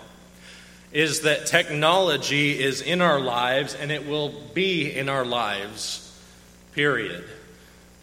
is 0.91 1.21
that 1.21 1.45
technology 1.45 2.61
is 2.61 2.81
in 2.81 3.01
our 3.01 3.19
lives 3.19 3.75
and 3.75 3.91
it 3.91 4.07
will 4.07 4.33
be 4.53 4.91
in 4.91 5.09
our 5.09 5.25
lives, 5.25 6.01
period. 6.73 7.23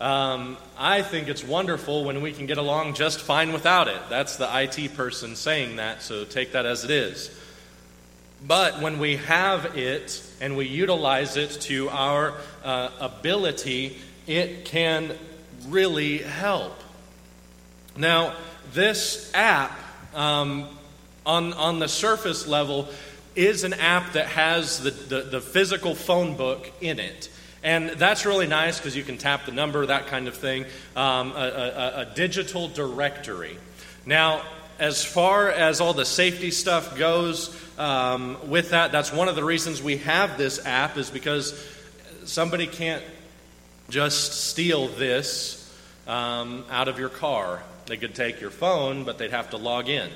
Um, 0.01 0.57
I 0.77 1.03
think 1.03 1.29
it's 1.29 1.45
wonderful 1.45 2.05
when 2.05 2.23
we 2.23 2.33
can 2.33 2.47
get 2.47 2.59
along 2.59 2.95
just 2.95 3.21
fine 3.21 3.53
without 3.53 3.87
it. 3.87 4.01
That's 4.11 4.37
the 4.37 4.49
IT 4.53 4.97
person 4.97 5.37
saying 5.37 5.77
that, 5.77 6.03
so 6.03 6.25
take 6.25 6.53
that 6.53 6.67
as 6.67 6.85
it 6.85 6.91
is. 6.91 7.31
But 8.45 8.81
when 8.81 8.99
we 8.99 9.17
have 9.19 9.77
it 9.77 10.21
and 10.41 10.57
we 10.57 10.67
utilize 10.67 11.37
it 11.37 11.53
to 11.63 11.89
our 11.91 12.35
uh, 12.65 12.91
ability, 12.99 13.97
it 14.27 14.65
can 14.65 15.17
really 15.69 16.19
help. 16.19 16.77
Now, 17.97 18.35
this 18.73 19.31
app 19.35 19.79
um, 20.15 20.69
on, 21.25 21.53
on 21.53 21.79
the 21.79 21.89
surface 21.89 22.47
level 22.47 22.89
is 23.35 23.65
an 23.65 23.75
app 23.75 24.13
that 24.13 24.27
has 24.27 24.83
the, 24.83 24.91
the, 24.91 25.21
the 25.23 25.41
physical 25.41 25.95
phone 25.95 26.37
book 26.37 26.71
in 26.81 26.99
it. 26.99 27.31
And 27.63 27.91
that's 27.91 28.27
really 28.27 28.47
nice 28.47 28.79
because 28.79 28.97
you 28.97 29.05
can 29.05 29.19
tap 29.19 29.47
the 29.47 29.53
number, 29.53 29.87
that 29.87 30.09
kind 30.09 30.27
of 30.29 30.35
thing. 30.35 30.65
Um, 30.97 31.33
a, 31.33 31.37
a, 31.37 32.01
a 32.01 32.15
digital 32.15 32.69
directory. 32.69 33.57
Now, 34.05 34.43
as 34.79 35.05
far 35.05 35.49
as 35.49 35.81
all 35.81 35.95
the 35.95 36.05
safety 36.05 36.51
stuff 36.51 36.99
goes 36.99 37.57
um, 37.79 38.37
with 38.51 38.71
that, 38.71 38.91
that's 38.91 39.13
one 39.13 39.29
of 39.29 39.37
the 39.37 39.45
reasons 39.45 39.81
we 39.81 39.99
have 39.99 40.37
this 40.37 40.65
app, 40.67 40.99
is 40.99 41.09
because 41.09 41.55
somebody 42.25 42.67
can't 42.67 43.05
just 43.91 44.49
steal 44.49 44.89
this 44.89 45.73
um, 46.09 46.65
out 46.69 46.89
of 46.89 46.99
your 46.99 47.11
car. 47.11 47.63
They 47.87 47.97
could 47.97 48.15
take 48.15 48.41
your 48.41 48.51
phone, 48.51 49.05
but 49.05 49.19
they'd 49.19 49.31
have 49.31 49.51
to 49.51 49.57
log 49.57 49.89
in. 49.89 50.11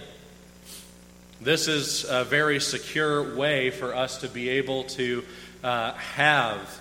This 1.40 1.69
is 1.69 2.07
a 2.09 2.25
very 2.25 2.61
secure 2.61 3.37
way 3.37 3.69
for 3.71 3.95
us 3.95 4.19
to 4.19 4.28
be 4.28 4.49
able 4.49 4.85
to 4.85 5.23
uh, 5.62 5.93
have 5.93 6.81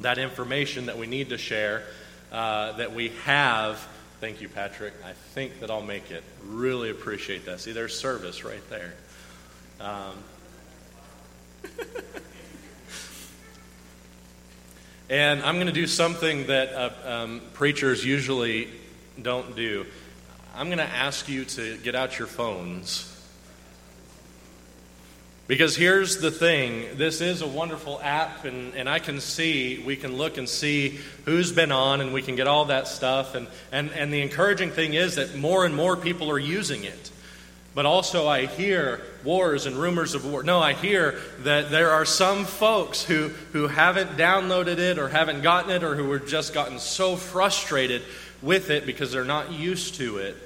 that 0.00 0.18
information 0.18 0.86
that 0.86 0.98
we 0.98 1.06
need 1.06 1.28
to 1.28 1.38
share, 1.38 1.84
uh, 2.32 2.72
that 2.72 2.92
we 2.92 3.10
have. 3.24 3.86
Thank 4.20 4.40
you, 4.40 4.48
Patrick. 4.48 4.94
I 5.06 5.12
think 5.12 5.60
that 5.60 5.70
I'll 5.70 5.80
make 5.80 6.10
it. 6.10 6.24
Really 6.44 6.90
appreciate 6.90 7.46
that. 7.46 7.60
See, 7.60 7.70
there's 7.70 7.96
service 7.96 8.42
right 8.42 8.68
there. 8.68 8.94
Um, 9.80 10.16
and 15.08 15.40
I'm 15.42 15.54
going 15.54 15.68
to 15.68 15.72
do 15.72 15.86
something 15.86 16.48
that 16.48 16.72
uh, 16.72 16.90
um, 17.04 17.42
preachers 17.54 18.04
usually 18.04 18.70
don't 19.22 19.54
do. 19.54 19.86
I'm 20.56 20.66
going 20.66 20.78
to 20.78 20.84
ask 20.84 21.28
you 21.28 21.44
to 21.44 21.76
get 21.78 21.94
out 21.94 22.18
your 22.18 22.26
phones 22.26 23.07
because 25.48 25.74
here's 25.74 26.18
the 26.18 26.30
thing 26.30 26.84
this 26.98 27.22
is 27.22 27.40
a 27.40 27.46
wonderful 27.46 27.98
app, 28.02 28.44
and, 28.44 28.74
and 28.74 28.86
I 28.86 28.98
can 28.98 29.18
see, 29.18 29.82
we 29.84 29.96
can 29.96 30.16
look 30.16 30.36
and 30.36 30.46
see 30.46 31.00
who's 31.24 31.52
been 31.52 31.72
on, 31.72 32.02
and 32.02 32.12
we 32.12 32.20
can 32.20 32.36
get 32.36 32.46
all 32.46 32.66
that 32.66 32.86
stuff. 32.86 33.34
And, 33.34 33.48
and, 33.72 33.90
and 33.92 34.12
the 34.12 34.20
encouraging 34.20 34.70
thing 34.70 34.92
is 34.92 35.16
that 35.16 35.34
more 35.34 35.64
and 35.64 35.74
more 35.74 35.96
people 35.96 36.30
are 36.30 36.38
using 36.38 36.84
it. 36.84 37.10
But 37.74 37.86
also, 37.86 38.28
I 38.28 38.44
hear 38.44 39.00
wars 39.24 39.64
and 39.64 39.76
rumors 39.76 40.14
of 40.14 40.26
war. 40.26 40.42
No, 40.42 40.60
I 40.60 40.74
hear 40.74 41.18
that 41.40 41.70
there 41.70 41.92
are 41.92 42.04
some 42.04 42.44
folks 42.44 43.02
who, 43.02 43.28
who 43.52 43.68
haven't 43.68 44.18
downloaded 44.18 44.78
it 44.78 44.98
or 44.98 45.08
haven't 45.08 45.40
gotten 45.40 45.70
it 45.70 45.82
or 45.82 45.94
who 45.94 46.12
have 46.12 46.26
just 46.26 46.52
gotten 46.52 46.78
so 46.78 47.16
frustrated 47.16 48.02
with 48.42 48.68
it 48.68 48.84
because 48.84 49.12
they're 49.12 49.24
not 49.24 49.50
used 49.50 49.94
to 49.94 50.18
it 50.18 50.36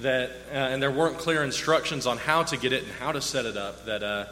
that, 0.00 0.30
uh, 0.50 0.54
and 0.54 0.82
there 0.82 0.90
weren't 0.90 1.18
clear 1.18 1.44
instructions 1.44 2.06
on 2.06 2.16
how 2.16 2.42
to 2.44 2.56
get 2.56 2.72
it 2.72 2.84
and 2.84 2.92
how 2.92 3.12
to 3.12 3.20
set 3.20 3.44
it 3.44 3.58
up 3.58 3.84
that. 3.84 4.02
Uh, 4.02 4.24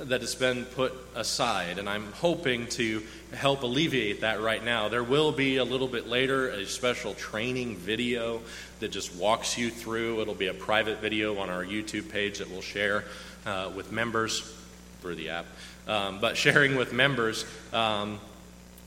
that 0.00 0.20
has 0.20 0.34
been 0.34 0.64
put 0.64 0.92
aside, 1.14 1.78
and 1.78 1.88
I'm 1.88 2.12
hoping 2.12 2.66
to 2.68 3.02
help 3.32 3.62
alleviate 3.62 4.22
that 4.22 4.40
right 4.40 4.64
now. 4.64 4.88
There 4.88 5.04
will 5.04 5.32
be 5.32 5.56
a 5.56 5.64
little 5.64 5.88
bit 5.88 6.08
later 6.08 6.48
a 6.48 6.66
special 6.66 7.14
training 7.14 7.76
video 7.76 8.40
that 8.80 8.90
just 8.90 9.14
walks 9.14 9.56
you 9.56 9.70
through. 9.70 10.20
It'll 10.20 10.34
be 10.34 10.48
a 10.48 10.54
private 10.54 11.00
video 11.00 11.38
on 11.38 11.50
our 11.50 11.64
YouTube 11.64 12.10
page 12.10 12.38
that 12.38 12.50
we'll 12.50 12.62
share 12.62 13.04
uh, 13.46 13.70
with 13.74 13.92
members 13.92 14.52
through 15.00 15.16
the 15.16 15.30
app, 15.30 15.46
um, 15.86 16.18
but 16.20 16.36
sharing 16.36 16.76
with 16.76 16.92
members. 16.92 17.44
Um, 17.72 18.18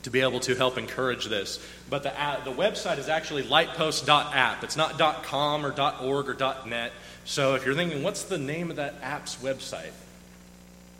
to 0.02 0.10
be 0.10 0.20
able 0.20 0.38
to 0.38 0.54
help 0.54 0.78
encourage 0.78 1.24
this. 1.24 1.58
But 1.90 2.04
the, 2.04 2.10
the 2.44 2.52
website 2.52 2.98
is 2.98 3.08
actually 3.08 3.42
lightpost.app. 3.42 4.62
It's 4.62 4.76
not 4.76 5.24
.com 5.24 5.66
or 5.66 5.72
.org 6.00 6.28
or 6.28 6.54
.net. 6.64 6.92
So 7.24 7.56
if 7.56 7.66
you're 7.66 7.74
thinking, 7.74 8.04
what's 8.04 8.22
the 8.22 8.38
name 8.38 8.70
of 8.70 8.76
that 8.76 8.94
app's 9.02 9.34
website? 9.42 9.90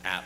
App. 0.07 0.25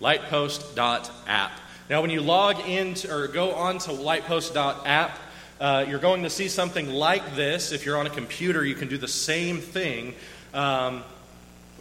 Lightpost.app. 0.00 1.52
Now, 1.90 2.00
when 2.00 2.10
you 2.10 2.20
log 2.20 2.60
in 2.68 2.94
to, 2.94 3.14
or 3.14 3.28
go 3.28 3.52
on 3.52 3.78
to 3.78 3.90
lightpost.app, 3.90 5.18
uh, 5.60 5.84
you're 5.88 5.98
going 5.98 6.22
to 6.22 6.30
see 6.30 6.48
something 6.48 6.88
like 6.88 7.34
this. 7.34 7.72
If 7.72 7.84
you're 7.84 7.98
on 7.98 8.06
a 8.06 8.10
computer, 8.10 8.64
you 8.64 8.74
can 8.74 8.88
do 8.88 8.96
the 8.96 9.08
same 9.08 9.58
thing. 9.58 10.14
Um, 10.54 11.02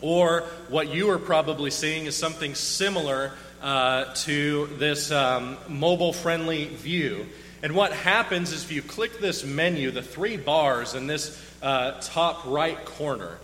or 0.01 0.41
what 0.69 0.89
you 0.89 1.09
are 1.09 1.19
probably 1.19 1.71
seeing 1.71 2.05
is 2.05 2.15
something 2.15 2.53
similar 2.55 3.33
uh, 3.61 4.13
to 4.13 4.67
this 4.77 5.11
um, 5.11 5.57
mobile 5.67 6.13
friendly 6.13 6.65
view. 6.65 7.25
And 7.63 7.73
what 7.73 7.91
happens 7.91 8.51
is 8.51 8.63
if 8.63 8.71
you 8.71 8.81
click 8.81 9.19
this 9.19 9.43
menu, 9.43 9.91
the 9.91 10.03
three 10.03 10.37
bars 10.37 10.93
in 10.93 11.07
this 11.07 11.41
uh, 11.61 11.99
top 12.01 12.45
right 12.45 12.83
corner, 12.85 13.37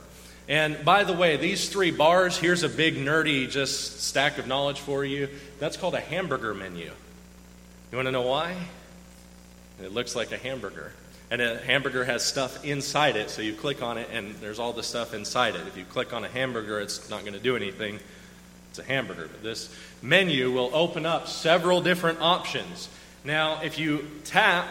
and 0.48 0.84
by 0.84 1.04
the 1.04 1.14
way, 1.14 1.38
these 1.38 1.70
three 1.70 1.92
bars, 1.92 2.38
here's 2.38 2.64
a 2.64 2.70
big 2.70 2.96
nerdy 2.96 3.50
just 3.50 4.02
stack 4.02 4.38
of 4.38 4.48
knowledge 4.48 4.80
for 4.80 5.06
you. 5.06 5.30
That's 5.60 5.78
called 5.78 5.96
a 5.96 6.02
hamburger 6.02 6.54
menu. 6.54 6.92
You 7.92 7.98
want 7.98 8.08
to 8.08 8.12
know 8.12 8.24
why? 8.24 8.56
It 9.82 9.94
looks 9.94 10.16
like 10.16 10.32
a 10.32 10.38
hamburger. 10.38 10.92
And 11.32 11.42
a 11.42 11.58
hamburger 11.58 12.04
has 12.04 12.24
stuff 12.24 12.66
inside 12.66 13.16
it, 13.16 13.30
so 13.30 13.42
you 13.42 13.54
click 13.54 13.82
on 13.82 13.98
it 13.98 14.10
and 14.12 14.36
there's 14.36 14.60
all 14.60 14.74
the 14.74 14.84
stuff 14.84 15.14
inside 15.14 15.56
it. 15.56 15.66
If 15.68 15.78
you 15.78 15.86
click 15.86 16.14
on 16.14 16.26
a 16.26 16.28
hamburger, 16.28 16.80
it's 16.80 17.10
not 17.10 17.22
going 17.22 17.34
to 17.34 17.40
do 17.40 17.56
anything. 17.56 18.00
It's 18.70 18.80
a 18.80 18.84
hamburger. 18.84 19.30
But 19.32 19.44
this 19.44 19.74
menu 20.02 20.52
will 20.52 20.72
open 20.74 21.06
up 21.06 21.28
several 21.28 21.82
different 21.82 22.20
options. 22.22 22.90
Now, 23.24 23.62
if 23.62 23.80
you 23.80 24.08
tap 24.26 24.68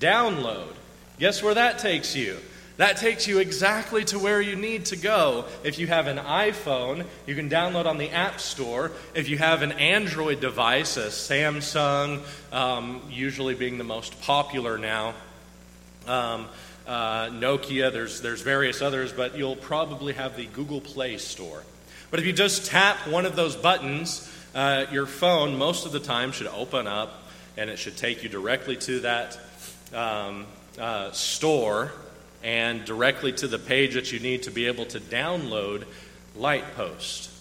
download, 0.00 0.72
guess 1.18 1.42
where 1.42 1.54
that 1.54 1.78
takes 1.78 2.16
you? 2.16 2.38
That 2.76 2.98
takes 2.98 3.26
you 3.26 3.38
exactly 3.38 4.04
to 4.06 4.18
where 4.18 4.40
you 4.40 4.54
need 4.54 4.86
to 4.86 4.96
go. 4.96 5.46
If 5.64 5.78
you 5.78 5.86
have 5.86 6.08
an 6.08 6.18
iPhone, 6.18 7.06
you 7.26 7.34
can 7.34 7.48
download 7.48 7.86
on 7.86 7.96
the 7.96 8.10
App 8.10 8.38
Store. 8.38 8.92
If 9.14 9.30
you 9.30 9.38
have 9.38 9.62
an 9.62 9.72
Android 9.72 10.40
device, 10.40 10.98
a 10.98 11.06
Samsung, 11.06 12.20
um, 12.52 13.00
usually 13.10 13.54
being 13.54 13.78
the 13.78 13.84
most 13.84 14.20
popular 14.20 14.76
now, 14.76 15.14
um, 16.06 16.48
uh, 16.86 17.28
Nokia, 17.28 17.90
there's, 17.90 18.20
there's 18.20 18.42
various 18.42 18.82
others, 18.82 19.10
but 19.10 19.38
you'll 19.38 19.56
probably 19.56 20.12
have 20.12 20.36
the 20.36 20.44
Google 20.46 20.82
Play 20.82 21.16
Store. 21.16 21.64
But 22.10 22.20
if 22.20 22.26
you 22.26 22.32
just 22.34 22.66
tap 22.66 23.08
one 23.08 23.24
of 23.24 23.36
those 23.36 23.56
buttons, 23.56 24.30
uh, 24.54 24.84
your 24.92 25.06
phone 25.06 25.56
most 25.56 25.86
of 25.86 25.92
the 25.92 26.00
time 26.00 26.30
should 26.30 26.46
open 26.48 26.86
up 26.86 27.22
and 27.56 27.70
it 27.70 27.78
should 27.78 27.96
take 27.96 28.22
you 28.22 28.28
directly 28.28 28.76
to 28.76 29.00
that 29.00 29.38
um, 29.94 30.44
uh, 30.78 31.10
store 31.12 31.90
and 32.42 32.84
directly 32.84 33.32
to 33.32 33.48
the 33.48 33.58
page 33.58 33.94
that 33.94 34.12
you 34.12 34.20
need 34.20 34.44
to 34.44 34.50
be 34.50 34.66
able 34.66 34.86
to 34.86 35.00
download 35.00 35.84
Lightpost. 36.38 37.32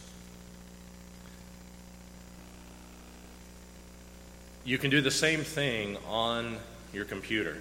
You 4.64 4.78
can 4.78 4.90
do 4.90 5.02
the 5.02 5.12
same 5.12 5.42
thing 5.42 5.98
on 6.08 6.58
your 6.92 7.06
computer. 7.06 7.58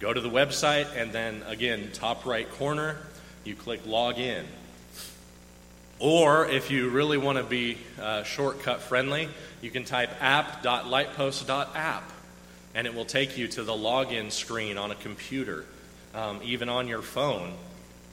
Go 0.00 0.12
to 0.12 0.20
the 0.20 0.30
website, 0.30 0.86
and 0.96 1.12
then 1.12 1.42
again, 1.46 1.90
top 1.92 2.24
right 2.24 2.50
corner, 2.52 2.96
you 3.44 3.54
click 3.54 3.84
log 3.84 4.18
in. 4.18 4.46
Or 5.98 6.46
if 6.46 6.70
you 6.70 6.88
really 6.90 7.18
want 7.18 7.38
to 7.38 7.44
be 7.44 7.76
uh, 8.00 8.22
shortcut 8.22 8.80
friendly, 8.80 9.28
you 9.60 9.70
can 9.70 9.84
type 9.84 10.10
app.lightpost.app, 10.22 12.12
and 12.74 12.86
it 12.86 12.94
will 12.94 13.04
take 13.04 13.36
you 13.36 13.48
to 13.48 13.64
the 13.64 13.72
login 13.72 14.30
screen 14.30 14.78
on 14.78 14.92
a 14.92 14.94
computer 14.94 15.64
um, 16.18 16.40
even 16.42 16.68
on 16.68 16.88
your 16.88 17.02
phone, 17.02 17.52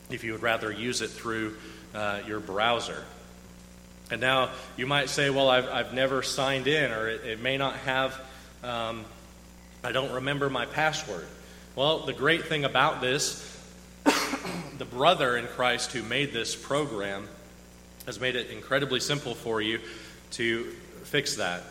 if 0.10 0.24
you 0.24 0.34
would 0.34 0.42
rather 0.42 0.72
use 0.72 1.02
it 1.02 1.10
through 1.10 1.58
uh, 1.94 2.20
your 2.28 2.40
browser. 2.40 3.04
And 4.12 4.22
now 4.22 4.52
you 4.78 4.86
might 4.86 5.10
say, 5.10 5.32
well, 5.32 5.50
I've, 5.50 5.68
I've 5.68 5.94
never 5.94 6.22
signed 6.22 6.68
in, 6.68 6.92
or 6.92 7.08
it, 7.08 7.26
it 7.26 7.42
may 7.42 7.58
not 7.58 7.78
have 7.78 8.20
um, 8.64 9.06
I 9.84 9.92
don't 9.92 10.12
remember 10.14 10.50
my 10.50 10.66
password. 10.66 11.26
Well, 11.76 12.06
the 12.08 12.14
great 12.14 12.46
thing 12.46 12.66
about 12.66 13.02
this, 13.02 13.46
the 14.78 14.86
brother 14.86 15.38
in 15.38 15.46
Christ 15.46 15.92
who 15.92 16.02
made 16.02 16.34
this 16.34 16.56
program 16.56 17.28
has 18.08 18.20
made 18.20 18.36
it 18.36 18.50
incredibly 18.50 19.00
simple 19.00 19.36
for 19.36 19.62
you 19.62 19.80
to 20.32 20.64
fix 21.04 21.36
that. 21.36 21.64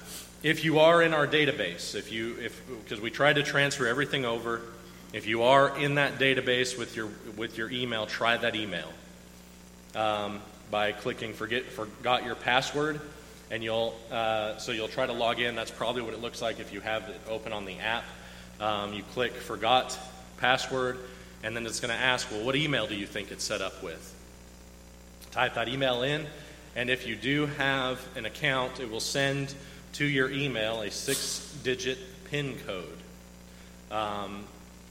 If 0.44 0.64
you 0.64 0.78
are 0.78 1.02
in 1.02 1.12
our 1.12 1.26
database, 1.26 1.96
if 1.96 2.12
you 2.12 2.36
if 2.40 2.62
because 2.84 3.00
we 3.00 3.10
try 3.10 3.32
to 3.32 3.42
transfer 3.42 3.86
everything 3.86 4.24
over, 4.24 4.60
if 5.14 5.28
you 5.28 5.44
are 5.44 5.78
in 5.78 5.94
that 5.94 6.18
database 6.18 6.76
with 6.76 6.96
your 6.96 7.08
with 7.36 7.56
your 7.56 7.70
email, 7.70 8.04
try 8.04 8.36
that 8.36 8.56
email 8.56 8.88
um, 9.94 10.42
by 10.72 10.90
clicking 10.90 11.32
forget 11.32 11.66
forgot 11.66 12.24
your 12.24 12.34
password, 12.34 13.00
and 13.48 13.62
you'll 13.62 13.94
uh, 14.10 14.56
so 14.58 14.72
you'll 14.72 14.88
try 14.88 15.06
to 15.06 15.12
log 15.12 15.38
in. 15.38 15.54
That's 15.54 15.70
probably 15.70 16.02
what 16.02 16.14
it 16.14 16.20
looks 16.20 16.42
like 16.42 16.58
if 16.58 16.72
you 16.72 16.80
have 16.80 17.08
it 17.08 17.20
open 17.30 17.52
on 17.52 17.64
the 17.64 17.78
app. 17.78 18.04
Um, 18.58 18.92
you 18.92 19.04
click 19.14 19.34
forgot 19.34 19.96
password, 20.38 20.98
and 21.44 21.56
then 21.56 21.64
it's 21.64 21.78
going 21.78 21.94
to 21.94 22.00
ask, 22.00 22.28
well, 22.32 22.44
what 22.44 22.56
email 22.56 22.88
do 22.88 22.96
you 22.96 23.06
think 23.06 23.30
it's 23.30 23.44
set 23.44 23.62
up 23.62 23.84
with? 23.84 24.12
Type 25.30 25.54
that 25.54 25.68
email 25.68 26.02
in, 26.02 26.26
and 26.74 26.90
if 26.90 27.06
you 27.06 27.14
do 27.14 27.46
have 27.46 28.04
an 28.16 28.26
account, 28.26 28.80
it 28.80 28.90
will 28.90 28.98
send 28.98 29.54
to 29.92 30.04
your 30.04 30.28
email 30.28 30.82
a 30.82 30.90
six 30.90 31.56
digit 31.62 31.98
PIN 32.24 32.56
code. 32.66 32.98
Um, 33.92 34.44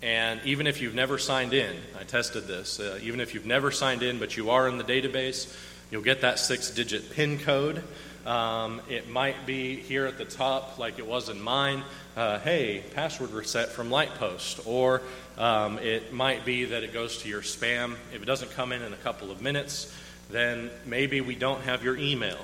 and 0.03 0.41
even 0.43 0.67
if 0.67 0.81
you've 0.81 0.93
never 0.93 1.17
signed 1.17 1.53
in, 1.53 1.73
I 1.97 2.03
tested 2.03 2.45
this, 2.45 2.81
uh, 2.81 2.99
even 3.01 3.21
if 3.21 3.33
you've 3.33 3.45
never 3.45 3.71
signed 3.71 4.03
in 4.03 4.19
but 4.19 4.35
you 4.35 4.49
are 4.49 4.67
in 4.67 4.77
the 4.77 4.83
database, 4.83 5.55
you'll 5.89 6.03
get 6.03 6.21
that 6.21 6.39
six 6.39 6.69
digit 6.71 7.11
PIN 7.11 7.39
code. 7.39 7.81
Um, 8.25 8.81
it 8.89 9.09
might 9.09 9.45
be 9.45 9.77
here 9.77 10.05
at 10.05 10.17
the 10.17 10.25
top, 10.25 10.77
like 10.77 10.99
it 10.99 11.07
was 11.07 11.29
in 11.29 11.41
mine. 11.41 11.83
Uh, 12.17 12.39
hey, 12.39 12.83
password 12.93 13.31
reset 13.31 13.69
from 13.69 13.89
Lightpost. 13.89 14.67
Or 14.67 15.01
um, 15.37 15.79
it 15.79 16.11
might 16.11 16.45
be 16.45 16.65
that 16.65 16.83
it 16.83 16.93
goes 16.93 17.19
to 17.19 17.29
your 17.29 17.41
spam. 17.41 17.95
If 18.13 18.21
it 18.21 18.25
doesn't 18.25 18.51
come 18.51 18.73
in 18.73 18.81
in 18.81 18.91
a 18.91 18.97
couple 18.97 19.31
of 19.31 19.41
minutes, 19.41 19.93
then 20.29 20.69
maybe 20.85 21.21
we 21.21 21.35
don't 21.35 21.61
have 21.61 21.81
your 21.81 21.97
email. 21.97 22.39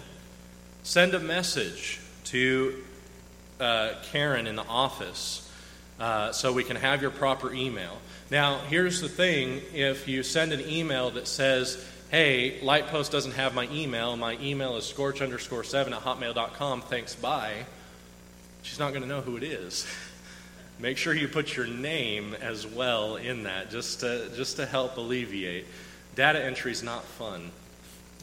Send 0.83 1.13
a 1.13 1.19
message 1.19 1.99
to 2.25 2.75
uh, 3.59 3.95
Karen 4.11 4.47
in 4.47 4.55
the 4.55 4.65
office 4.65 5.48
uh, 5.99 6.31
so 6.31 6.53
we 6.53 6.63
can 6.63 6.75
have 6.75 7.01
your 7.01 7.11
proper 7.11 7.53
email. 7.53 7.97
Now, 8.31 8.59
here's 8.59 9.01
the 9.01 9.09
thing 9.09 9.61
if 9.73 10.07
you 10.07 10.23
send 10.23 10.53
an 10.53 10.61
email 10.61 11.09
that 11.11 11.27
says, 11.27 11.85
hey, 12.11 12.59
Lightpost 12.61 13.11
doesn't 13.11 13.33
have 13.33 13.53
my 13.53 13.67
email, 13.71 14.15
my 14.15 14.37
email 14.41 14.77
is 14.77 14.85
scorch 14.85 15.21
underscore 15.21 15.63
seven 15.63 15.93
at 15.93 16.01
hotmail.com, 16.01 16.81
thanks, 16.83 17.15
bye, 17.15 17.65
she's 18.61 18.79
not 18.79 18.91
going 18.91 19.01
to 19.01 19.07
know 19.07 19.21
who 19.21 19.37
it 19.37 19.43
is. 19.43 19.85
Make 20.79 20.97
sure 20.97 21.13
you 21.13 21.27
put 21.27 21.57
your 21.57 21.67
name 21.67 22.35
as 22.39 22.65
well 22.65 23.17
in 23.17 23.43
that, 23.43 23.69
just 23.69 23.99
to, 23.99 24.29
just 24.35 24.55
to 24.57 24.65
help 24.65 24.95
alleviate. 24.95 25.65
Data 26.15 26.41
entry 26.41 26.71
is 26.71 26.81
not 26.81 27.03
fun. 27.03 27.51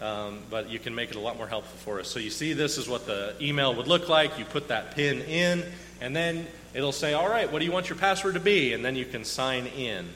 Um, 0.01 0.41
but 0.51 0.69
you 0.69 0.79
can 0.79 0.95
make 0.95 1.09
it 1.09 1.17
a 1.17 1.21
lot 1.21 1.39
more 1.39 1.47
helpful 1.47 1.79
for 1.79 2.01
us. 2.01 2.09
So 2.09 2.19
you 2.19 2.29
see, 2.29 2.53
this 2.53 2.77
is 2.77 2.87
what 2.87 3.07
the 3.07 3.35
email 3.41 3.75
would 3.75 3.87
look 3.87 4.11
like. 4.11 4.39
You 4.39 4.45
put 4.45 4.69
that 4.69 4.95
pin 4.95 5.23
in, 5.23 5.65
and 6.03 6.15
then 6.15 6.47
it'll 6.77 6.93
say, 6.93 7.15
All 7.15 7.29
right, 7.29 7.51
what 7.51 7.59
do 7.59 7.65
you 7.65 7.73
want 7.73 7.89
your 7.89 7.99
password 7.99 8.35
to 8.35 8.41
be? 8.41 8.73
And 8.73 8.85
then 8.85 8.95
you 8.95 9.07
can 9.07 9.25
sign 9.25 9.67
in. 9.67 10.09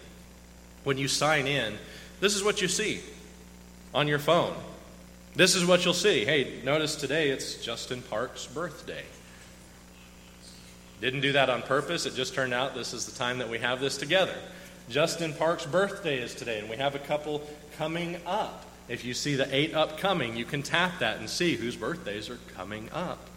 When 0.84 0.98
you 0.98 1.08
sign 1.08 1.46
in, 1.46 1.76
this 2.20 2.36
is 2.36 2.44
what 2.44 2.62
you 2.62 2.68
see 2.68 3.00
on 3.94 4.06
your 4.06 4.18
phone. 4.18 4.54
This 5.34 5.54
is 5.54 5.64
what 5.64 5.84
you'll 5.84 5.94
see. 5.94 6.24
Hey, 6.24 6.60
notice 6.64 6.96
today 6.96 7.30
it's 7.30 7.54
Justin 7.64 8.02
Park's 8.02 8.46
birthday. 8.46 9.04
Didn't 11.00 11.22
do 11.22 11.32
that 11.32 11.48
on 11.48 11.62
purpose. 11.62 12.04
It 12.04 12.14
just 12.14 12.34
turned 12.34 12.52
out 12.52 12.74
this 12.74 12.92
is 12.92 13.06
the 13.06 13.16
time 13.16 13.38
that 13.38 13.48
we 13.48 13.58
have 13.58 13.80
this 13.80 13.96
together. 13.96 14.34
Justin 14.90 15.32
Park's 15.32 15.64
birthday 15.64 16.18
is 16.18 16.34
today, 16.34 16.58
and 16.58 16.68
we 16.68 16.76
have 16.76 16.94
a 16.94 16.98
couple 16.98 17.42
coming 17.78 18.16
up. 18.26 18.66
If 18.88 19.04
you 19.04 19.14
see 19.14 19.36
the 19.36 19.48
eight 19.54 19.72
upcoming, 19.72 20.36
you 20.36 20.44
can 20.44 20.62
tap 20.62 20.98
that 20.98 21.18
and 21.18 21.30
see 21.30 21.54
whose 21.54 21.76
birthdays 21.76 22.28
are 22.28 22.38
coming 22.54 22.90
up. 22.92 23.29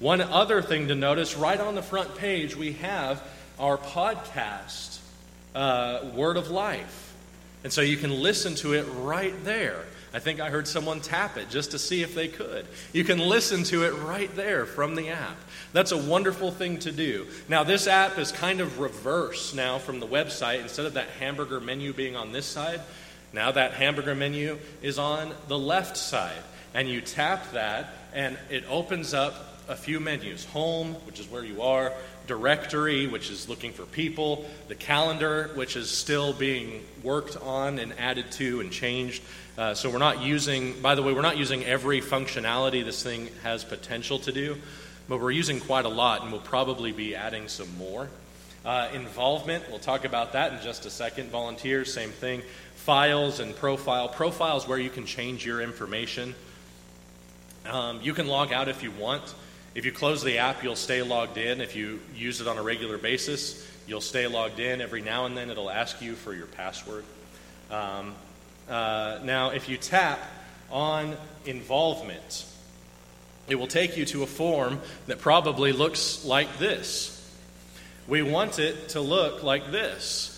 One 0.00 0.22
other 0.22 0.62
thing 0.62 0.88
to 0.88 0.94
notice 0.94 1.36
right 1.36 1.60
on 1.60 1.74
the 1.74 1.82
front 1.82 2.16
page, 2.16 2.56
we 2.56 2.72
have 2.72 3.22
our 3.58 3.76
podcast, 3.76 4.98
uh, 5.54 6.06
Word 6.14 6.38
of 6.38 6.50
Life. 6.50 7.14
And 7.64 7.70
so 7.70 7.82
you 7.82 7.98
can 7.98 8.10
listen 8.10 8.54
to 8.56 8.72
it 8.72 8.84
right 8.84 9.34
there. 9.44 9.84
I 10.14 10.18
think 10.18 10.40
I 10.40 10.48
heard 10.48 10.66
someone 10.66 11.00
tap 11.00 11.36
it 11.36 11.50
just 11.50 11.72
to 11.72 11.78
see 11.78 12.02
if 12.02 12.14
they 12.14 12.28
could. 12.28 12.66
You 12.94 13.04
can 13.04 13.18
listen 13.18 13.62
to 13.64 13.84
it 13.84 13.90
right 13.90 14.34
there 14.34 14.64
from 14.64 14.94
the 14.94 15.10
app. 15.10 15.36
That's 15.74 15.92
a 15.92 15.98
wonderful 15.98 16.50
thing 16.50 16.78
to 16.78 16.92
do. 16.92 17.26
Now, 17.46 17.62
this 17.62 17.86
app 17.86 18.18
is 18.18 18.32
kind 18.32 18.62
of 18.62 18.80
reverse 18.80 19.52
now 19.52 19.78
from 19.78 20.00
the 20.00 20.06
website. 20.06 20.62
Instead 20.62 20.86
of 20.86 20.94
that 20.94 21.08
hamburger 21.20 21.60
menu 21.60 21.92
being 21.92 22.16
on 22.16 22.32
this 22.32 22.46
side, 22.46 22.80
now 23.34 23.52
that 23.52 23.74
hamburger 23.74 24.14
menu 24.14 24.58
is 24.80 24.98
on 24.98 25.34
the 25.46 25.58
left 25.58 25.98
side, 25.98 26.42
and 26.72 26.88
you 26.88 27.02
tap 27.02 27.52
that, 27.52 27.92
and 28.14 28.38
it 28.48 28.64
opens 28.70 29.12
up 29.12 29.49
a 29.70 29.76
few 29.76 30.00
menus 30.00 30.44
Home, 30.46 30.94
which 31.06 31.20
is 31.20 31.30
where 31.30 31.44
you 31.44 31.62
are, 31.62 31.92
Directory, 32.26 33.06
which 33.06 33.30
is 33.30 33.48
looking 33.48 33.72
for 33.72 33.84
people, 33.84 34.44
the 34.66 34.74
calendar, 34.74 35.50
which 35.54 35.76
is 35.76 35.88
still 35.88 36.32
being 36.32 36.84
worked 37.04 37.36
on 37.36 37.78
and 37.78 37.92
added 37.98 38.30
to 38.32 38.60
and 38.60 38.72
changed. 38.72 39.22
Uh, 39.56 39.72
so 39.74 39.88
we're 39.88 39.98
not 39.98 40.22
using, 40.22 40.80
by 40.82 40.96
the 40.96 41.02
way, 41.02 41.12
we're 41.12 41.22
not 41.22 41.38
using 41.38 41.64
every 41.64 42.00
functionality 42.00 42.84
this 42.84 43.02
thing 43.02 43.28
has 43.44 43.62
potential 43.62 44.18
to 44.18 44.32
do, 44.32 44.56
but 45.08 45.20
we're 45.20 45.30
using 45.30 45.60
quite 45.60 45.84
a 45.84 45.88
lot, 45.88 46.22
and 46.22 46.32
we'll 46.32 46.40
probably 46.40 46.90
be 46.90 47.14
adding 47.14 47.46
some 47.46 47.68
more. 47.78 48.08
Uh, 48.64 48.88
involvement, 48.92 49.64
we'll 49.70 49.78
talk 49.78 50.04
about 50.04 50.32
that 50.32 50.52
in 50.52 50.60
just 50.62 50.84
a 50.86 50.90
second. 50.90 51.30
Volunteers, 51.30 51.94
same 51.94 52.10
thing 52.10 52.42
files 52.74 53.40
and 53.40 53.54
profile. 53.54 54.08
Profile 54.08 54.56
is 54.56 54.66
where 54.66 54.78
you 54.78 54.90
can 54.90 55.04
change 55.04 55.44
your 55.44 55.60
information. 55.60 56.34
Um, 57.66 58.00
you 58.02 58.14
can 58.14 58.26
log 58.26 58.52
out 58.52 58.68
if 58.68 58.82
you 58.82 58.90
want. 58.90 59.34
If 59.72 59.84
you 59.84 59.92
close 59.92 60.24
the 60.24 60.38
app, 60.38 60.64
you'll 60.64 60.74
stay 60.74 61.00
logged 61.02 61.38
in. 61.38 61.60
If 61.60 61.76
you 61.76 62.00
use 62.14 62.40
it 62.40 62.48
on 62.48 62.58
a 62.58 62.62
regular 62.62 62.98
basis, 62.98 63.64
you'll 63.86 64.00
stay 64.00 64.26
logged 64.26 64.58
in. 64.58 64.80
Every 64.80 65.00
now 65.00 65.26
and 65.26 65.36
then, 65.36 65.48
it'll 65.48 65.70
ask 65.70 66.02
you 66.02 66.14
for 66.14 66.34
your 66.34 66.46
password. 66.46 67.04
Um, 67.70 68.14
uh, 68.68 69.20
now, 69.22 69.50
if 69.50 69.68
you 69.68 69.76
tap 69.76 70.18
on 70.72 71.16
involvement, 71.46 72.46
it 73.48 73.54
will 73.54 73.68
take 73.68 73.96
you 73.96 74.04
to 74.06 74.24
a 74.24 74.26
form 74.26 74.80
that 75.06 75.20
probably 75.20 75.72
looks 75.72 76.24
like 76.24 76.58
this. 76.58 77.16
We 78.08 78.22
want 78.22 78.58
it 78.58 78.90
to 78.90 79.00
look 79.00 79.44
like 79.44 79.70
this. 79.70 80.29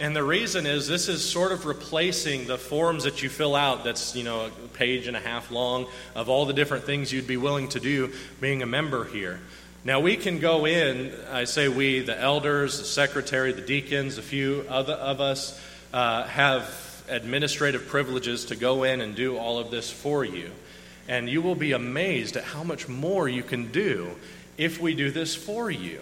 And 0.00 0.16
the 0.16 0.24
reason 0.24 0.64
is 0.64 0.88
this 0.88 1.08
is 1.08 1.22
sort 1.22 1.52
of 1.52 1.66
replacing 1.66 2.46
the 2.46 2.56
forms 2.56 3.04
that 3.04 3.22
you 3.22 3.28
fill 3.28 3.54
out 3.54 3.84
that's, 3.84 4.16
you 4.16 4.24
know, 4.24 4.46
a 4.46 4.68
page 4.68 5.06
and 5.06 5.14
a 5.14 5.20
half 5.20 5.50
long 5.50 5.88
of 6.14 6.30
all 6.30 6.46
the 6.46 6.54
different 6.54 6.84
things 6.84 7.12
you'd 7.12 7.26
be 7.26 7.36
willing 7.36 7.68
to 7.68 7.80
do 7.80 8.10
being 8.40 8.62
a 8.62 8.66
member 8.66 9.04
here. 9.04 9.40
Now 9.84 10.00
we 10.00 10.16
can 10.16 10.38
go 10.38 10.66
in, 10.66 11.12
I 11.30 11.44
say 11.44 11.68
we, 11.68 12.00
the 12.00 12.18
elders, 12.18 12.78
the 12.78 12.86
secretary, 12.86 13.52
the 13.52 13.60
deacons, 13.60 14.16
a 14.16 14.22
few 14.22 14.64
other 14.70 14.94
of 14.94 15.20
us 15.20 15.60
uh, 15.92 16.24
have 16.24 17.04
administrative 17.10 17.86
privileges 17.86 18.46
to 18.46 18.56
go 18.56 18.84
in 18.84 19.02
and 19.02 19.14
do 19.14 19.36
all 19.36 19.58
of 19.58 19.70
this 19.70 19.90
for 19.90 20.24
you. 20.24 20.50
And 21.08 21.28
you 21.28 21.42
will 21.42 21.54
be 21.54 21.72
amazed 21.72 22.38
at 22.38 22.44
how 22.44 22.64
much 22.64 22.88
more 22.88 23.28
you 23.28 23.42
can 23.42 23.70
do 23.70 24.12
if 24.56 24.80
we 24.80 24.94
do 24.94 25.10
this 25.10 25.34
for 25.34 25.70
you. 25.70 26.00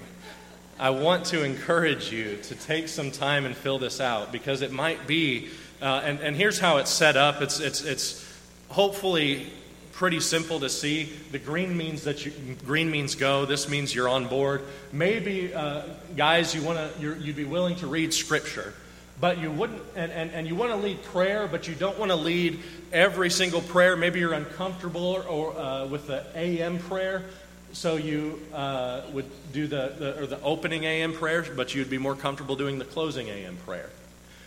I 0.80 0.90
want 0.90 1.26
to 1.26 1.42
encourage 1.42 2.12
you 2.12 2.36
to 2.44 2.54
take 2.54 2.86
some 2.86 3.10
time 3.10 3.44
and 3.44 3.56
fill 3.56 3.80
this 3.80 4.00
out 4.00 4.30
because 4.30 4.62
it 4.62 4.70
might 4.70 5.08
be, 5.08 5.48
uh, 5.82 6.02
and, 6.04 6.20
and 6.20 6.36
here's 6.36 6.60
how 6.60 6.76
it's 6.76 6.90
set 6.90 7.16
up. 7.16 7.42
It's, 7.42 7.58
it's, 7.58 7.82
it's 7.82 8.24
hopefully 8.68 9.50
pretty 9.90 10.20
simple 10.20 10.60
to 10.60 10.68
see. 10.68 11.12
The 11.32 11.40
green 11.40 11.76
means 11.76 12.04
that 12.04 12.24
you, 12.24 12.32
green 12.64 12.92
means 12.92 13.16
go. 13.16 13.44
This 13.44 13.68
means 13.68 13.92
you're 13.92 14.08
on 14.08 14.28
board. 14.28 14.62
Maybe, 14.92 15.52
uh, 15.52 15.82
guys, 16.16 16.54
you 16.54 16.62
want 16.62 16.78
to 16.78 17.18
you'd 17.20 17.34
be 17.34 17.44
willing 17.44 17.74
to 17.76 17.88
read 17.88 18.14
scripture, 18.14 18.72
but 19.20 19.38
you 19.38 19.50
wouldn't, 19.50 19.82
and, 19.96 20.12
and, 20.12 20.30
and 20.30 20.46
you 20.46 20.54
want 20.54 20.70
to 20.70 20.76
lead 20.76 21.02
prayer, 21.02 21.48
but 21.48 21.66
you 21.66 21.74
don't 21.74 21.98
want 21.98 22.12
to 22.12 22.16
lead 22.16 22.60
every 22.92 23.30
single 23.30 23.62
prayer. 23.62 23.96
Maybe 23.96 24.20
you're 24.20 24.32
uncomfortable 24.32 25.04
or, 25.04 25.24
or 25.24 25.58
uh, 25.58 25.86
with 25.86 26.06
the 26.06 26.24
AM 26.36 26.78
prayer. 26.78 27.24
So 27.72 27.96
you 27.96 28.40
uh, 28.54 29.02
would 29.12 29.26
do 29.52 29.66
the, 29.66 29.94
the, 29.98 30.20
or 30.20 30.26
the 30.26 30.40
opening 30.40 30.84
AM 30.84 31.12
prayer, 31.12 31.44
but 31.54 31.74
you'd 31.74 31.90
be 31.90 31.98
more 31.98 32.14
comfortable 32.14 32.56
doing 32.56 32.78
the 32.78 32.84
closing 32.84 33.28
AM 33.28 33.56
prayer. 33.58 33.90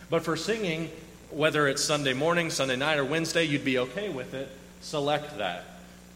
But 0.10 0.24
for 0.24 0.36
singing, 0.36 0.90
whether 1.30 1.68
it's 1.68 1.84
Sunday 1.84 2.14
morning, 2.14 2.50
Sunday 2.50 2.76
night, 2.76 2.98
or 2.98 3.06
Wednesday, 3.06 3.44
you'd 3.44 3.64
be 3.64 3.80
okay 3.80 4.10
with 4.10 4.34
it. 4.34 4.50
Select 4.82 5.38
that. 5.38 5.64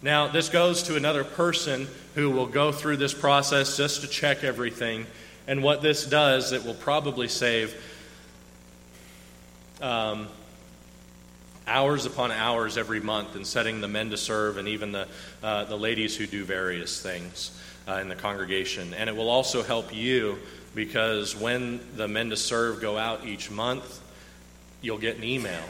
Now, 0.01 0.27
this 0.27 0.49
goes 0.49 0.83
to 0.83 0.95
another 0.95 1.23
person 1.23 1.87
who 2.15 2.29
will 2.29 2.47
go 2.47 2.71
through 2.71 2.97
this 2.97 3.13
process 3.13 3.77
just 3.77 4.01
to 4.01 4.07
check 4.07 4.43
everything. 4.43 5.05
And 5.47 5.63
what 5.63 5.81
this 5.81 6.05
does, 6.05 6.51
it 6.51 6.65
will 6.65 6.73
probably 6.73 7.27
save 7.27 7.75
um, 9.81 10.27
hours 11.67 12.05
upon 12.05 12.31
hours 12.31 12.77
every 12.77 12.99
month 12.99 13.35
in 13.35 13.45
setting 13.45 13.81
the 13.81 13.87
men 13.87 14.09
to 14.11 14.17
serve 14.17 14.57
and 14.57 14.67
even 14.67 14.91
the, 14.91 15.07
uh, 15.41 15.65
the 15.65 15.77
ladies 15.77 16.15
who 16.15 16.27
do 16.27 16.43
various 16.43 17.01
things 17.01 17.59
uh, 17.87 17.93
in 17.93 18.09
the 18.09 18.15
congregation. 18.15 18.93
And 18.93 19.09
it 19.09 19.15
will 19.15 19.29
also 19.29 19.63
help 19.63 19.93
you 19.93 20.37
because 20.73 21.35
when 21.35 21.79
the 21.95 22.07
men 22.07 22.29
to 22.29 22.37
serve 22.37 22.81
go 22.81 22.97
out 22.97 23.25
each 23.25 23.49
month, 23.49 24.01
you'll 24.81 24.97
get 24.97 25.17
an 25.17 25.23
email, 25.23 25.63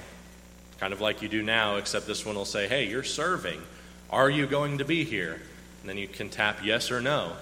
kind 0.79 0.93
of 0.93 0.99
like 0.99 1.21
you 1.21 1.29
do 1.29 1.41
now, 1.41 1.77
except 1.77 2.07
this 2.07 2.25
one 2.25 2.35
will 2.35 2.45
say, 2.45 2.67
Hey, 2.67 2.87
you're 2.87 3.03
serving. 3.03 3.61
Are 4.09 4.29
you 4.29 4.47
going 4.47 4.79
to 4.79 4.85
be 4.85 5.03
here? 5.03 5.41
And 5.81 5.89
then 5.89 5.97
you 5.97 6.07
can 6.07 6.29
tap 6.29 6.59
yes 6.63 6.91
or 6.91 7.01
no. 7.01 7.33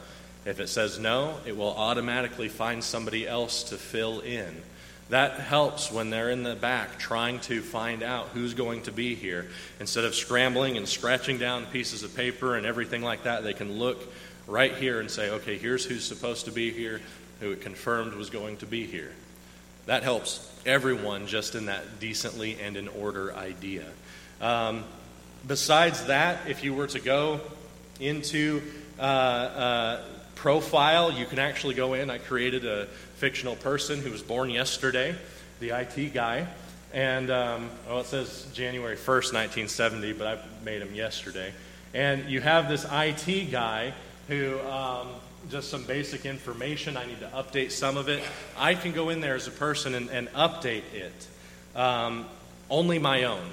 If 0.46 0.60
it 0.60 0.68
says 0.68 1.00
no, 1.00 1.38
it 1.46 1.56
will 1.56 1.74
automatically 1.74 2.50
find 2.50 2.84
somebody 2.84 3.28
else 3.28 3.63
to 3.63 3.78
fill 3.78 4.20
in. 4.20 4.62
That 5.10 5.39
helps 5.39 5.92
when 5.92 6.10
they're 6.10 6.30
in 6.30 6.44
the 6.44 6.56
back 6.56 6.98
trying 6.98 7.39
to 7.42 7.62
find 7.62 8.04
out 8.04 8.28
who's 8.30 8.54
going 8.54 8.84
to 8.84 8.92
be 8.92 9.16
here. 9.16 9.50
Instead 9.80 10.06
of 10.06 10.16
scrambling 10.16 10.78
and 10.78 10.88
scratching 10.88 11.38
down 11.38 11.66
pieces 11.68 12.04
of 12.04 12.16
paper 12.16 12.56
and 12.56 12.66
everything 12.66 13.02
like 13.02 13.24
that, 13.24 13.44
they 13.44 13.54
can 13.54 13.74
look 13.74 14.02
right 14.48 14.76
here 14.76 15.00
and 15.00 15.12
say, 15.12 15.30
okay, 15.30 15.58
here's 15.58 15.86
who's 15.86 16.04
supposed 16.04 16.46
to 16.46 16.52
be 16.52 16.72
here, 16.72 17.02
who 17.39 17.52
it 17.52 17.62
confirmed 17.62 18.13
was 18.13 18.30
going 18.30 18.58
to 18.58 18.66
be 18.66 18.86
here. 18.86 19.12
That 19.86 20.04
helps 20.04 20.50
everyone 20.66 21.28
just 21.28 21.56
in 21.56 21.66
that 21.66 22.00
decently 22.00 22.58
and 22.62 22.78
in 22.78 22.88
order 22.88 23.36
idea. 23.36 23.86
Um, 24.42 24.84
besides 25.46 26.06
that, 26.06 26.48
if 26.48 26.63
you 26.63 26.74
were 26.74 26.88
to 26.88 27.00
go 27.00 27.42
into 28.00 28.62
uh, 28.98 29.02
uh, 29.02 30.02
profile, 30.43 31.10
you 31.10 31.25
can 31.25 31.39
actually 31.39 31.73
go 31.73 31.93
in. 31.93 32.10
I 32.10 32.17
created 32.17 32.65
a 32.65 32.88
fictional 33.15 33.56
person 33.56 34.01
who 34.01 34.12
was 34.12 34.21
born 34.21 34.49
yesterday, 34.49 35.15
the 35.62 35.69
IT 35.69 36.13
guy. 36.13 36.47
And, 36.93 37.32
um, 37.32 37.69
well, 37.88 38.01
it 38.01 38.08
says 38.08 38.45
January 38.53 38.97
1st, 38.97 39.32
1970, 39.32 40.12
but 40.12 40.27
I 40.27 40.38
made 40.65 40.82
him 40.82 40.93
yesterday. 40.93 41.53
And 41.93 42.29
you 42.29 42.41
have 42.41 42.67
this 42.67 42.86
IT 42.91 43.51
guy 43.53 43.93
who, 44.27 44.60
um, 44.67 45.12
just 45.49 45.69
some 45.69 45.86
basic 45.86 46.25
information, 46.25 46.97
I 46.97 47.06
need 47.06 47.21
to 47.21 47.27
update 47.27 47.71
some 47.71 47.95
of 47.95 48.10
it. 48.10 48.21
I 48.58 48.75
can 48.75 48.91
go 48.91 49.12
in 49.12 49.21
there 49.21 49.36
as 49.36 49.47
a 49.47 49.51
person 49.51 49.95
and, 49.95 50.10
and 50.10 50.27
update 50.34 50.84
it. 50.93 51.27
Um, 51.73 52.25
only 52.69 52.99
my 52.99 53.23
own. 53.23 53.49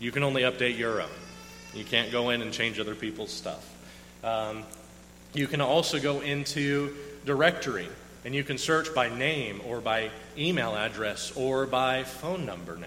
You 0.00 0.10
can 0.10 0.24
only 0.24 0.42
update 0.42 0.76
your 0.76 1.00
own. 1.00 1.18
You 1.74 1.84
can't 1.84 2.10
go 2.10 2.30
in 2.30 2.42
and 2.42 2.52
change 2.52 2.80
other 2.80 2.96
people's 2.96 3.30
stuff. 3.30 3.68
Um, 4.24 4.64
you 5.34 5.46
can 5.46 5.60
also 5.60 5.98
go 5.98 6.20
into 6.20 6.94
directory 7.24 7.88
and 8.24 8.34
you 8.34 8.44
can 8.44 8.58
search 8.58 8.94
by 8.94 9.08
name 9.08 9.60
or 9.66 9.80
by 9.80 10.10
email 10.36 10.76
address 10.76 11.32
or 11.36 11.66
by 11.66 12.04
phone 12.04 12.46
number 12.46 12.76
now. 12.76 12.86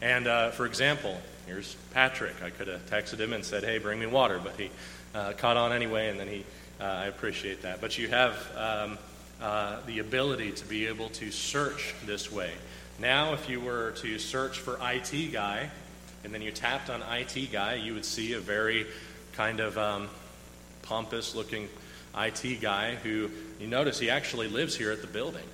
And 0.00 0.26
uh, 0.26 0.50
for 0.50 0.66
example, 0.66 1.16
here's 1.46 1.76
Patrick. 1.92 2.42
I 2.42 2.50
could 2.50 2.68
have 2.68 2.84
texted 2.86 3.18
him 3.18 3.32
and 3.32 3.44
said, 3.44 3.62
hey, 3.62 3.78
bring 3.78 3.98
me 3.98 4.06
water, 4.06 4.40
but 4.42 4.58
he 4.58 4.70
uh, 5.14 5.32
caught 5.32 5.56
on 5.56 5.72
anyway, 5.72 6.08
and 6.08 6.18
then 6.18 6.28
he, 6.28 6.44
uh, 6.80 6.84
I 6.84 7.06
appreciate 7.06 7.62
that. 7.62 7.80
But 7.80 7.96
you 7.96 8.08
have 8.08 8.34
um, 8.56 8.98
uh, 9.40 9.78
the 9.86 10.00
ability 10.00 10.52
to 10.52 10.66
be 10.66 10.86
able 10.86 11.08
to 11.10 11.30
search 11.30 11.94
this 12.04 12.30
way. 12.30 12.50
Now, 12.98 13.34
if 13.34 13.48
you 13.48 13.60
were 13.60 13.92
to 13.92 14.18
search 14.18 14.58
for 14.58 14.78
IT 14.82 15.32
guy, 15.32 15.70
and 16.24 16.34
then 16.34 16.42
you 16.42 16.50
tapped 16.50 16.90
on 16.90 17.02
IT 17.02 17.52
guy, 17.52 17.74
you 17.74 17.94
would 17.94 18.04
see 18.04 18.32
a 18.32 18.40
very 18.40 18.86
kind 19.34 19.60
of 19.60 19.78
um, 19.78 20.08
pompous 20.88 21.34
looking 21.34 21.68
IT 22.16 22.60
guy 22.60 22.94
who 22.96 23.30
you 23.60 23.66
notice 23.66 23.98
he 23.98 24.10
actually 24.10 24.48
lives 24.48 24.76
here 24.76 24.90
at 24.90 25.00
the 25.00 25.06
building. 25.06 25.44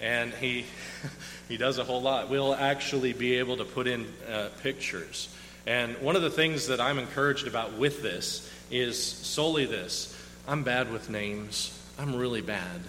And 0.00 0.32
he, 0.34 0.64
he 1.48 1.56
does 1.56 1.78
a 1.78 1.84
whole 1.84 2.02
lot. 2.02 2.28
We'll 2.28 2.54
actually 2.54 3.12
be 3.12 3.38
able 3.38 3.58
to 3.58 3.64
put 3.64 3.86
in 3.86 4.06
uh, 4.28 4.48
pictures. 4.62 5.28
And 5.66 5.96
one 5.98 6.16
of 6.16 6.22
the 6.22 6.30
things 6.30 6.66
that 6.68 6.80
I'm 6.80 6.98
encouraged 6.98 7.46
about 7.46 7.74
with 7.74 8.02
this 8.02 8.50
is 8.70 9.00
solely 9.00 9.66
this 9.66 10.18
I'm 10.46 10.64
bad 10.64 10.92
with 10.92 11.08
names, 11.08 11.78
I'm 11.98 12.16
really 12.16 12.40
bad. 12.40 12.80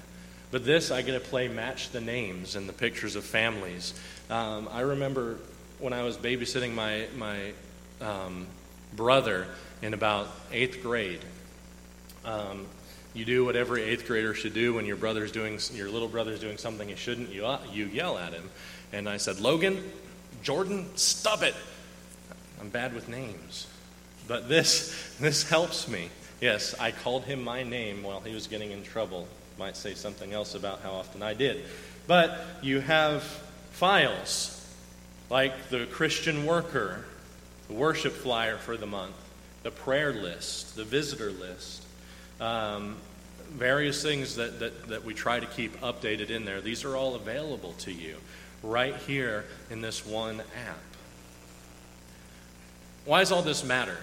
But 0.49 0.65
this, 0.65 0.91
I 0.91 1.01
get 1.01 1.13
to 1.13 1.19
play 1.19 1.47
match 1.47 1.89
the 1.89 2.01
names 2.01 2.55
and 2.55 2.69
the 2.69 2.73
pictures 2.73 3.15
of 3.15 3.23
families. 3.23 3.93
Um, 4.29 4.69
I 4.71 4.81
remember 4.81 5.37
when 5.79 5.93
I 5.93 6.03
was 6.03 6.15
babysitting 6.15 6.73
my, 6.73 7.07
my 7.17 7.53
um, 8.01 8.47
brother 8.95 9.47
in 9.81 9.93
about 9.93 10.27
eighth 10.51 10.81
grade. 10.81 11.21
Um, 12.25 12.65
you 13.13 13.25
do 13.25 13.45
what 13.45 13.55
every 13.55 13.83
eighth 13.83 14.07
grader 14.07 14.33
should 14.33 14.53
do 14.53 14.73
when 14.73 14.85
your 14.85 14.95
brother's 14.95 15.31
doing 15.31 15.59
your 15.73 15.89
little 15.89 16.07
brother's 16.07 16.39
doing 16.39 16.57
something 16.57 16.87
he 16.87 16.95
shouldn't. 16.95 17.29
You 17.29 17.45
uh, 17.45 17.59
you 17.71 17.85
yell 17.85 18.17
at 18.17 18.33
him, 18.33 18.49
and 18.91 19.07
I 19.07 19.17
said, 19.17 19.39
Logan, 19.39 19.83
Jordan, 20.41 20.87
stop 20.95 21.43
it. 21.43 21.53
I'm 22.59 22.69
bad 22.69 22.95
with 22.95 23.07
names, 23.07 23.67
but 24.27 24.49
this 24.49 25.15
this 25.19 25.47
helps 25.47 25.87
me. 25.87 26.09
Yes, 26.41 26.75
I 26.79 26.91
called 26.91 27.23
him 27.25 27.43
my 27.43 27.63
name 27.63 28.03
while 28.03 28.19
he 28.19 28.33
was 28.33 28.47
getting 28.47 28.71
in 28.71 28.83
trouble. 28.83 29.27
Might 29.59 29.77
say 29.77 29.93
something 29.93 30.33
else 30.33 30.55
about 30.55 30.81
how 30.81 30.93
often 30.93 31.21
I 31.21 31.35
did, 31.35 31.63
but 32.07 32.39
you 32.63 32.79
have 32.79 33.21
files 33.71 34.59
like 35.29 35.69
the 35.69 35.85
Christian 35.85 36.45
worker, 36.45 37.05
the 37.67 37.75
worship 37.75 38.13
flyer 38.13 38.57
for 38.57 38.75
the 38.75 38.87
month, 38.87 39.15
the 39.61 39.71
prayer 39.71 40.13
list, 40.13 40.75
the 40.75 40.83
visitor 40.83 41.29
list 41.29 41.82
um, 42.39 42.97
various 43.51 44.01
things 44.01 44.35
that, 44.35 44.59
that, 44.59 44.87
that 44.87 45.05
we 45.05 45.13
try 45.13 45.39
to 45.39 45.45
keep 45.45 45.79
updated 45.81 46.29
in 46.29 46.45
there. 46.45 46.61
These 46.61 46.83
are 46.83 46.95
all 46.95 47.15
available 47.15 47.73
to 47.79 47.91
you 47.91 48.15
right 48.63 48.95
here 48.95 49.45
in 49.69 49.81
this 49.81 50.05
one 50.05 50.39
app. 50.39 50.79
Why 53.05 53.19
does 53.19 53.31
all 53.31 53.41
this 53.41 53.63
matter? 53.63 53.97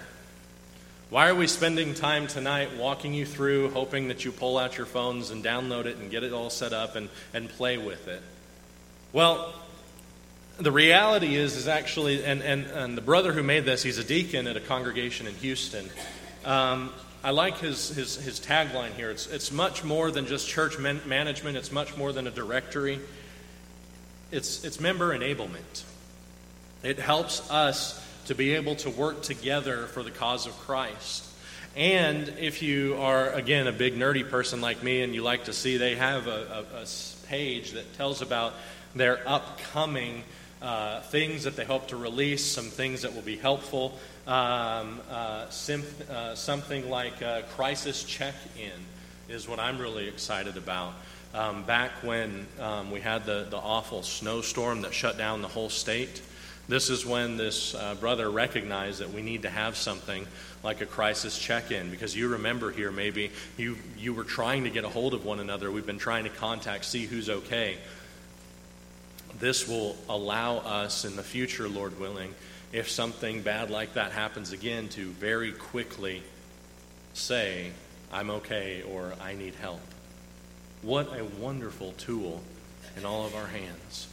Why 1.09 1.27
are 1.27 1.35
we 1.35 1.47
spending 1.47 1.93
time 1.93 2.27
tonight 2.27 2.77
walking 2.77 3.13
you 3.13 3.25
through, 3.25 3.71
hoping 3.71 4.07
that 4.07 4.23
you 4.23 4.31
pull 4.31 4.57
out 4.57 4.77
your 4.77 4.85
phones 4.85 5.29
and 5.29 5.43
download 5.43 5.85
it 5.85 5.97
and 5.97 6.09
get 6.09 6.23
it 6.23 6.31
all 6.31 6.49
set 6.49 6.71
up 6.71 6.95
and, 6.95 7.09
and 7.33 7.49
play 7.49 7.77
with 7.77 8.07
it? 8.07 8.21
Well, 9.11 9.53
the 10.57 10.71
reality 10.71 11.35
is, 11.35 11.57
is 11.57 11.67
actually, 11.67 12.23
and, 12.23 12.41
and, 12.41 12.65
and 12.67 12.97
the 12.97 13.01
brother 13.01 13.33
who 13.33 13.43
made 13.43 13.65
this, 13.65 13.83
he's 13.83 13.97
a 13.97 14.03
deacon 14.03 14.47
at 14.47 14.55
a 14.55 14.61
congregation 14.61 15.27
in 15.27 15.33
Houston. 15.35 15.89
Um, 16.45 16.93
I 17.23 17.29
like 17.31 17.59
his, 17.59 17.89
his, 17.89 18.15
his 18.15 18.39
tagline 18.39 18.93
here. 18.93 19.11
It's, 19.11 19.27
it's 19.27 19.51
much 19.51 19.83
more 19.83 20.09
than 20.09 20.25
just 20.25 20.47
church 20.47 20.79
man- 20.79 21.01
management, 21.05 21.55
it's 21.57 21.71
much 21.71 21.95
more 21.95 22.11
than 22.11 22.25
a 22.25 22.31
directory. 22.31 22.99
It's, 24.31 24.63
it's 24.63 24.79
member 24.79 25.17
enablement. 25.17 25.83
It 26.83 26.97
helps 26.97 27.49
us 27.51 28.03
to 28.25 28.33
be 28.33 28.55
able 28.55 28.75
to 28.77 28.89
work 28.89 29.21
together 29.21 29.85
for 29.87 30.03
the 30.03 30.11
cause 30.11 30.47
of 30.47 30.57
Christ. 30.59 31.27
And 31.75 32.27
if 32.39 32.61
you 32.61 32.95
are, 32.95 33.29
again, 33.31 33.67
a 33.67 33.71
big 33.71 33.95
nerdy 33.95 34.27
person 34.27 34.61
like 34.61 34.81
me 34.83 35.01
and 35.03 35.13
you 35.13 35.21
like 35.21 35.45
to 35.45 35.53
see, 35.53 35.77
they 35.77 35.95
have 35.95 36.27
a, 36.27 36.65
a, 36.73 36.81
a 36.81 36.85
page 37.27 37.71
that 37.71 37.93
tells 37.95 38.21
about 38.21 38.53
their 38.95 39.27
upcoming 39.27 40.23
uh, 40.61 41.01
things 41.01 41.43
that 41.43 41.55
they 41.55 41.65
hope 41.65 41.87
to 41.87 41.97
release, 41.97 42.45
some 42.45 42.65
things 42.65 43.01
that 43.01 43.15
will 43.15 43.21
be 43.21 43.37
helpful. 43.37 43.93
Um, 44.27 45.01
uh, 45.09 45.49
sim- 45.49 45.83
uh, 46.09 46.35
something 46.35 46.89
like 46.89 47.13
crisis 47.49 48.03
check 48.03 48.35
in 48.57 49.33
is 49.33 49.47
what 49.47 49.59
I'm 49.59 49.79
really 49.79 50.07
excited 50.07 50.57
about. 50.57 50.93
Um, 51.33 51.63
back 51.63 51.91
when 52.03 52.45
um, 52.59 52.91
we 52.91 52.99
had 52.99 53.25
the, 53.25 53.47
the 53.49 53.57
awful 53.57 54.03
snowstorm 54.03 54.81
that 54.81 54.93
shut 54.93 55.17
down 55.17 55.41
the 55.41 55.47
whole 55.47 55.69
state, 55.69 56.21
this 56.67 56.89
is 56.89 57.05
when 57.05 57.37
this 57.37 57.73
uh, 57.73 57.95
brother 57.95 58.29
recognized 58.29 58.99
that 58.99 59.11
we 59.11 59.21
need 59.21 59.41
to 59.43 59.49
have 59.49 59.75
something 59.75 60.27
like 60.63 60.81
a 60.81 60.85
crisis 60.85 61.37
check 61.37 61.71
in 61.71 61.89
because 61.89 62.15
you 62.15 62.27
remember 62.27 62.69
here 62.71 62.91
maybe 62.91 63.31
you, 63.57 63.77
you 63.97 64.13
were 64.13 64.23
trying 64.23 64.65
to 64.65 64.69
get 64.69 64.83
a 64.83 64.89
hold 64.89 65.13
of 65.13 65.25
one 65.25 65.39
another. 65.39 65.71
We've 65.71 65.85
been 65.85 65.97
trying 65.97 66.25
to 66.25 66.29
contact, 66.29 66.85
see 66.85 67.05
who's 67.05 67.29
okay 67.29 67.77
this 69.41 69.67
will 69.67 69.97
allow 70.07 70.57
us 70.57 71.03
in 71.03 71.15
the 71.15 71.23
future, 71.23 71.67
Lord 71.67 71.99
willing, 71.99 72.33
if 72.71 72.89
something 72.89 73.41
bad 73.41 73.69
like 73.69 73.95
that 73.95 74.11
happens 74.11 74.53
again, 74.53 74.87
to 74.89 75.07
very 75.07 75.51
quickly 75.51 76.23
say, 77.13 77.71
I'm 78.13 78.29
okay 78.29 78.83
or 78.83 79.13
I 79.19 79.33
need 79.33 79.55
help. 79.55 79.81
What 80.81 81.07
a 81.17 81.25
wonderful 81.25 81.93
tool 81.97 82.41
in 82.95 83.05
all 83.05 83.25
of 83.25 83.35
our 83.35 83.47
hands. 83.47 84.07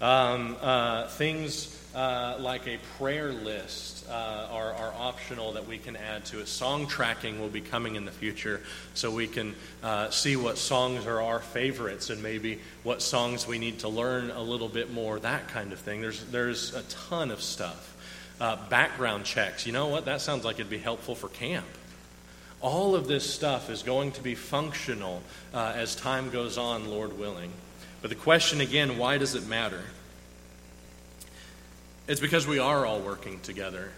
Um, 0.00 0.56
uh, 0.60 1.08
things 1.08 1.77
uh, 1.94 2.36
like 2.38 2.66
a 2.66 2.78
prayer 2.98 3.32
list 3.32 4.06
uh, 4.10 4.48
are, 4.50 4.72
are, 4.74 4.92
optional 4.98 5.52
that 5.52 5.66
we 5.66 5.78
can 5.78 5.96
add 5.96 6.24
to 6.26 6.40
it. 6.40 6.48
Song 6.48 6.86
tracking 6.86 7.40
will 7.40 7.48
be 7.48 7.60
coming 7.60 7.96
in 7.96 8.04
the 8.04 8.10
future 8.10 8.60
so 8.94 9.10
we 9.10 9.26
can 9.26 9.54
uh, 9.82 10.10
see 10.10 10.36
what 10.36 10.58
songs 10.58 11.06
are 11.06 11.22
our 11.22 11.40
favorites 11.40 12.10
and 12.10 12.22
maybe 12.22 12.60
what 12.82 13.00
songs 13.00 13.46
we 13.46 13.58
need 13.58 13.78
to 13.78 13.88
learn 13.88 14.30
a 14.30 14.42
little 14.42 14.68
bit 14.68 14.92
more, 14.92 15.18
that 15.20 15.48
kind 15.48 15.72
of 15.72 15.78
thing. 15.78 16.00
There's, 16.00 16.24
there's 16.26 16.74
a 16.74 16.82
ton 16.82 17.30
of 17.30 17.40
stuff. 17.40 17.96
Uh, 18.40 18.56
background 18.68 19.24
checks. 19.24 19.66
You 19.66 19.72
know 19.72 19.88
what? 19.88 20.04
That 20.04 20.20
sounds 20.20 20.44
like 20.44 20.56
it'd 20.56 20.70
be 20.70 20.78
helpful 20.78 21.14
for 21.14 21.28
camp. 21.28 21.66
All 22.60 22.94
of 22.94 23.08
this 23.08 23.28
stuff 23.28 23.70
is 23.70 23.82
going 23.82 24.12
to 24.12 24.22
be 24.22 24.34
functional 24.34 25.22
uh, 25.54 25.72
as 25.74 25.96
time 25.96 26.30
goes 26.30 26.58
on, 26.58 26.88
Lord 26.88 27.18
willing. 27.18 27.50
But 28.02 28.10
the 28.10 28.16
question 28.16 28.60
again 28.60 28.98
why 28.98 29.18
does 29.18 29.34
it 29.34 29.46
matter? 29.46 29.82
It's 32.08 32.20
because 32.20 32.46
we 32.46 32.58
are 32.58 32.86
all 32.86 33.00
working 33.00 33.38
together. 33.40 33.90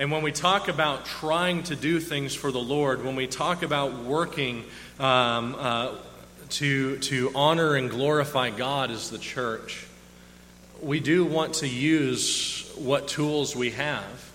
And 0.00 0.10
when 0.10 0.22
we 0.22 0.32
talk 0.32 0.66
about 0.66 1.06
trying 1.06 1.62
to 1.64 1.76
do 1.76 2.00
things 2.00 2.34
for 2.34 2.50
the 2.50 2.58
Lord, 2.58 3.04
when 3.04 3.14
we 3.14 3.28
talk 3.28 3.62
about 3.62 4.02
working 4.02 4.64
um, 4.98 5.54
uh, 5.56 5.94
to, 6.50 6.98
to 6.98 7.30
honor 7.36 7.76
and 7.76 7.88
glorify 7.88 8.50
God 8.50 8.90
as 8.90 9.08
the 9.08 9.18
church, 9.18 9.86
we 10.82 10.98
do 10.98 11.24
want 11.24 11.54
to 11.54 11.68
use 11.68 12.68
what 12.74 13.06
tools 13.06 13.54
we 13.54 13.70
have. 13.70 14.32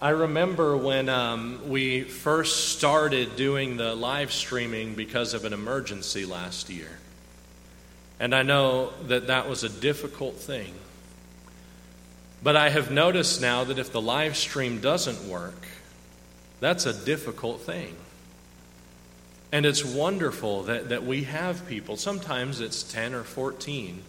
I 0.00 0.10
remember 0.10 0.76
when 0.76 1.08
um, 1.08 1.68
we 1.68 2.02
first 2.02 2.68
started 2.68 3.34
doing 3.34 3.76
the 3.76 3.96
live 3.96 4.32
streaming 4.32 4.94
because 4.94 5.34
of 5.34 5.44
an 5.44 5.52
emergency 5.52 6.24
last 6.26 6.70
year. 6.70 7.00
And 8.20 8.34
I 8.34 8.42
know 8.42 8.92
that 9.08 9.26
that 9.26 9.48
was 9.48 9.64
a 9.64 9.68
difficult 9.68 10.36
thing. 10.36 10.74
But 12.42 12.56
I 12.56 12.68
have 12.68 12.90
noticed 12.90 13.40
now 13.40 13.64
that 13.64 13.78
if 13.78 13.90
the 13.90 14.00
live 14.00 14.36
stream 14.36 14.80
doesn't 14.80 15.28
work, 15.28 15.66
that's 16.60 16.86
a 16.86 16.92
difficult 16.92 17.62
thing. 17.62 17.96
And 19.50 19.64
it's 19.64 19.84
wonderful 19.84 20.64
that, 20.64 20.90
that 20.90 21.04
we 21.04 21.24
have 21.24 21.66
people. 21.66 21.96
Sometimes 21.96 22.60
it's 22.60 22.82
10 22.82 23.14
or 23.14 23.22
14, 23.22 24.02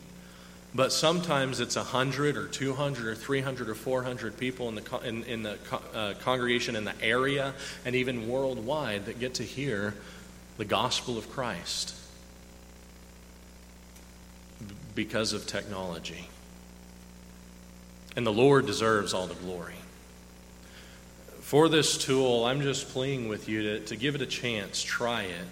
but 0.73 0.91
sometimes 0.91 1.59
it's 1.59 1.75
100 1.75 2.35
or 2.35 2.47
200 2.47 3.07
or 3.07 3.15
300 3.15 3.69
or 3.69 3.75
400 3.75 4.37
people 4.37 4.69
in 4.69 4.75
the, 4.75 4.99
in, 5.05 5.23
in 5.23 5.43
the 5.43 5.57
uh, 5.93 6.13
congregation 6.19 6.75
in 6.75 6.83
the 6.83 6.99
area 7.01 7.53
and 7.85 7.95
even 7.95 8.27
worldwide 8.27 9.05
that 9.05 9.19
get 9.19 9.35
to 9.35 9.43
hear 9.43 9.93
the 10.57 10.65
gospel 10.65 11.17
of 11.17 11.29
Christ 11.29 11.95
because 14.95 15.33
of 15.33 15.45
technology. 15.45 16.27
And 18.15 18.25
the 18.25 18.33
Lord 18.33 18.65
deserves 18.65 19.13
all 19.13 19.27
the 19.27 19.35
glory. 19.35 19.75
For 21.41 21.69
this 21.69 21.97
tool, 21.97 22.45
I'm 22.45 22.61
just 22.61 22.89
pleading 22.89 23.27
with 23.27 23.47
you 23.47 23.61
to, 23.63 23.79
to 23.81 23.95
give 23.95 24.15
it 24.15 24.21
a 24.21 24.25
chance. 24.25 24.81
Try 24.81 25.23
it. 25.23 25.45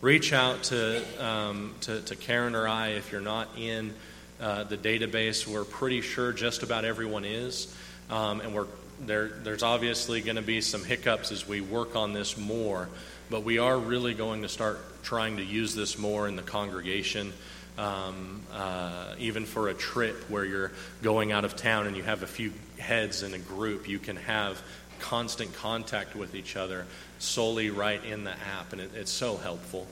Reach 0.00 0.32
out 0.32 0.64
to, 0.64 1.04
um, 1.24 1.74
to, 1.82 2.00
to, 2.00 2.16
Karen 2.16 2.54
or 2.54 2.66
I 2.66 2.88
if 2.88 3.12
you're 3.12 3.20
not 3.20 3.48
in 3.56 3.92
uh, 4.40 4.64
the 4.64 4.76
database. 4.76 5.46
We're 5.46 5.64
pretty 5.64 6.00
sure 6.00 6.32
just 6.32 6.62
about 6.62 6.84
everyone 6.84 7.24
is. 7.24 7.74
Um, 8.10 8.40
and 8.40 8.54
we're, 8.54 8.66
there, 9.00 9.28
there's 9.28 9.62
obviously 9.62 10.20
going 10.20 10.36
to 10.36 10.42
be 10.42 10.60
some 10.60 10.84
hiccups 10.84 11.30
as 11.30 11.46
we 11.46 11.60
work 11.60 11.94
on 11.94 12.12
this 12.12 12.36
more. 12.36 12.88
But 13.28 13.42
we 13.42 13.58
are 13.58 13.78
really 13.78 14.14
going 14.14 14.42
to 14.42 14.48
start 14.48 14.78
trying 15.02 15.36
to 15.36 15.44
use 15.44 15.74
this 15.74 15.98
more 15.98 16.26
in 16.26 16.36
the 16.36 16.42
congregation 16.42 17.32
um, 17.78 18.42
uh, 18.52 19.14
even 19.18 19.46
for 19.46 19.68
a 19.68 19.74
trip 19.74 20.28
where 20.28 20.44
you're 20.44 20.72
going 21.02 21.32
out 21.32 21.44
of 21.44 21.56
town 21.56 21.86
and 21.86 21.96
you 21.96 22.02
have 22.02 22.22
a 22.22 22.26
few 22.26 22.52
heads 22.78 23.22
in 23.22 23.32
a 23.32 23.38
group, 23.38 23.88
you 23.88 23.98
can 23.98 24.16
have 24.16 24.60
constant 24.98 25.54
contact 25.54 26.16
with 26.16 26.34
each 26.34 26.56
other 26.56 26.84
solely 27.20 27.70
right 27.70 28.04
in 28.04 28.24
the 28.24 28.32
app, 28.32 28.72
and 28.72 28.80
it, 28.80 28.90
it's 28.94 29.12
so 29.12 29.36
helpful. 29.36 29.86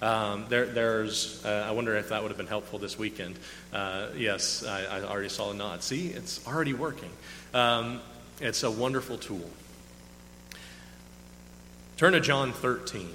Um, 0.00 0.44
there, 0.48 0.66
there's, 0.66 1.44
uh, 1.44 1.66
I 1.66 1.72
wonder 1.72 1.96
if 1.96 2.10
that 2.10 2.22
would 2.22 2.28
have 2.28 2.38
been 2.38 2.46
helpful 2.46 2.78
this 2.78 2.98
weekend. 2.98 3.36
Uh, 3.72 4.08
yes, 4.16 4.64
I, 4.64 4.84
I, 4.84 5.02
already 5.02 5.28
saw 5.28 5.50
a 5.50 5.54
nod. 5.54 5.82
See, 5.82 6.08
it's 6.08 6.46
already 6.46 6.72
working. 6.72 7.10
Um, 7.52 8.00
it's 8.40 8.62
a 8.62 8.70
wonderful 8.70 9.18
tool. 9.18 9.50
Turn 11.96 12.12
to 12.12 12.20
John 12.20 12.52
13. 12.52 13.08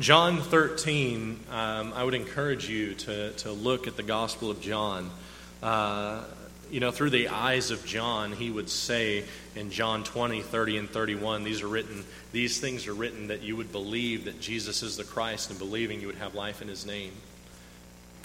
John 0.00 0.40
13, 0.40 1.40
um, 1.50 1.92
I 1.92 2.04
would 2.04 2.14
encourage 2.14 2.68
you 2.68 2.94
to, 2.94 3.32
to 3.32 3.50
look 3.50 3.88
at 3.88 3.96
the 3.96 4.04
Gospel 4.04 4.48
of 4.48 4.60
John. 4.60 5.10
Uh, 5.60 6.22
you 6.70 6.78
know, 6.78 6.92
through 6.92 7.10
the 7.10 7.26
eyes 7.26 7.72
of 7.72 7.84
John, 7.84 8.30
he 8.30 8.48
would 8.48 8.70
say 8.70 9.24
in 9.56 9.72
John 9.72 10.04
20, 10.04 10.40
30, 10.40 10.76
and 10.76 10.88
31, 10.88 11.42
these 11.42 11.62
are 11.62 11.66
written, 11.66 12.04
these 12.30 12.60
things 12.60 12.86
are 12.86 12.94
written 12.94 13.26
that 13.26 13.42
you 13.42 13.56
would 13.56 13.72
believe 13.72 14.26
that 14.26 14.40
Jesus 14.40 14.84
is 14.84 14.96
the 14.96 15.02
Christ, 15.02 15.50
and 15.50 15.58
believing 15.58 16.00
you 16.00 16.06
would 16.06 16.18
have 16.18 16.36
life 16.36 16.62
in 16.62 16.68
his 16.68 16.86
name. 16.86 17.12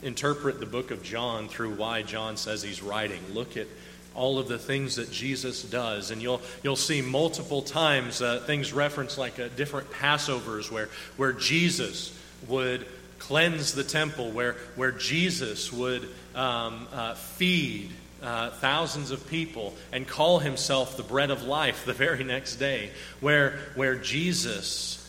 Interpret 0.03 0.59
the 0.59 0.67
book 0.67 0.91
of 0.91 1.01
John 1.01 1.47
through 1.47 1.73
why 1.73 2.03
John 2.03 2.37
says 2.37 2.61
he's 2.61 2.83
writing. 2.83 3.21
Look 3.33 3.57
at 3.57 3.65
all 4.15 4.39
of 4.39 4.47
the 4.47 4.57
things 4.57 4.95
that 4.95 5.11
Jesus 5.11 5.63
does. 5.63 6.11
And 6.11 6.21
you'll, 6.21 6.41
you'll 6.63 6.75
see 6.75 7.01
multiple 7.01 7.61
times 7.61 8.21
uh, 8.21 8.41
things 8.45 8.73
referenced 8.73 9.17
like 9.17 9.39
uh, 9.39 9.49
different 9.55 9.91
Passovers 9.91 10.71
where, 10.71 10.89
where 11.17 11.33
Jesus 11.33 12.17
would 12.47 12.85
cleanse 13.19 13.73
the 13.73 13.83
temple, 13.83 14.31
where, 14.31 14.57
where 14.75 14.91
Jesus 14.91 15.71
would 15.71 16.09
um, 16.35 16.87
uh, 16.91 17.15
feed 17.15 17.91
uh, 18.21 18.49
thousands 18.51 19.11
of 19.11 19.27
people 19.27 19.73
and 19.91 20.07
call 20.07 20.39
himself 20.39 20.97
the 20.97 21.03
bread 21.03 21.31
of 21.31 21.43
life 21.43 21.85
the 21.85 21.93
very 21.93 22.23
next 22.23 22.57
day, 22.57 22.91
where, 23.19 23.59
where 23.75 23.95
Jesus 23.95 24.99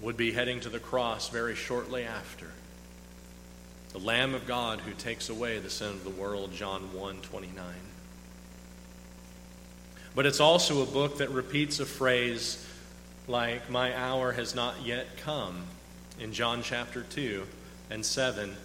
would 0.00 0.16
be 0.16 0.32
heading 0.32 0.60
to 0.60 0.68
the 0.68 0.80
cross 0.80 1.28
very 1.28 1.54
shortly 1.54 2.04
after 2.04 2.46
the 3.92 3.98
Lamb 3.98 4.34
of 4.34 4.46
God 4.46 4.80
who 4.80 4.92
takes 4.92 5.28
away 5.28 5.58
the 5.58 5.70
sin 5.70 5.88
of 5.88 6.04
the 6.04 6.10
world, 6.10 6.52
John 6.52 6.92
1 6.94 7.16
29. 7.20 7.64
But 10.14 10.26
it's 10.26 10.40
also 10.40 10.82
a 10.82 10.86
book 10.86 11.18
that 11.18 11.30
repeats 11.30 11.80
a 11.80 11.86
phrase 11.86 12.66
like, 13.28 13.70
My 13.70 13.96
hour 13.96 14.32
has 14.32 14.54
not 14.54 14.82
yet 14.84 15.16
come, 15.18 15.64
in 16.18 16.32
John 16.32 16.62
chapter 16.62 17.02
2 17.02 17.46
and 17.90 18.04
7 18.04 18.56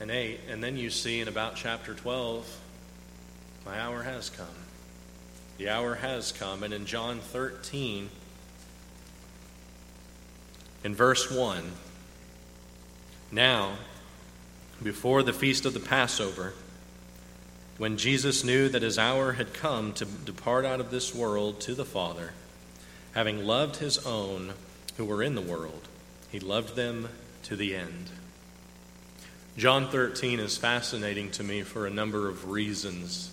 and 0.00 0.10
8. 0.10 0.40
And 0.48 0.62
then 0.62 0.76
you 0.76 0.90
see 0.90 1.20
in 1.20 1.28
about 1.28 1.56
chapter 1.56 1.94
12, 1.94 2.60
My 3.64 3.78
hour 3.78 4.02
has 4.02 4.30
come. 4.30 4.46
The 5.58 5.70
hour 5.70 5.94
has 5.94 6.32
come. 6.32 6.62
And 6.62 6.74
in 6.74 6.84
John 6.86 7.20
13, 7.20 8.10
in 10.84 10.94
verse 10.94 11.30
1, 11.30 11.72
now, 13.32 13.76
before 14.82 15.22
the 15.22 15.32
feast 15.32 15.64
of 15.64 15.74
the 15.74 15.80
Passover, 15.80 16.54
when 17.78 17.96
Jesus 17.96 18.44
knew 18.44 18.68
that 18.68 18.82
his 18.82 18.98
hour 18.98 19.32
had 19.32 19.52
come 19.52 19.92
to 19.94 20.04
depart 20.04 20.64
out 20.64 20.80
of 20.80 20.90
this 20.90 21.14
world 21.14 21.60
to 21.60 21.74
the 21.74 21.84
Father, 21.84 22.32
having 23.14 23.44
loved 23.44 23.76
his 23.76 23.98
own 24.06 24.52
who 24.96 25.04
were 25.04 25.22
in 25.22 25.34
the 25.34 25.42
world, 25.42 25.88
he 26.30 26.40
loved 26.40 26.76
them 26.76 27.08
to 27.44 27.56
the 27.56 27.74
end. 27.74 28.10
John 29.56 29.88
13 29.88 30.40
is 30.40 30.58
fascinating 30.58 31.30
to 31.32 31.44
me 31.44 31.62
for 31.62 31.86
a 31.86 31.90
number 31.90 32.28
of 32.28 32.50
reasons. 32.50 33.30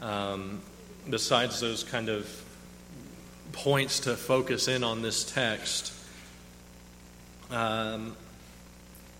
Um, 0.00 0.60
besides 1.08 1.60
those 1.60 1.82
kind 1.82 2.08
of 2.08 2.28
points 3.52 4.00
to 4.00 4.16
focus 4.16 4.68
in 4.68 4.84
on 4.84 5.00
this 5.00 5.24
text, 5.24 5.94
um, 7.50 8.16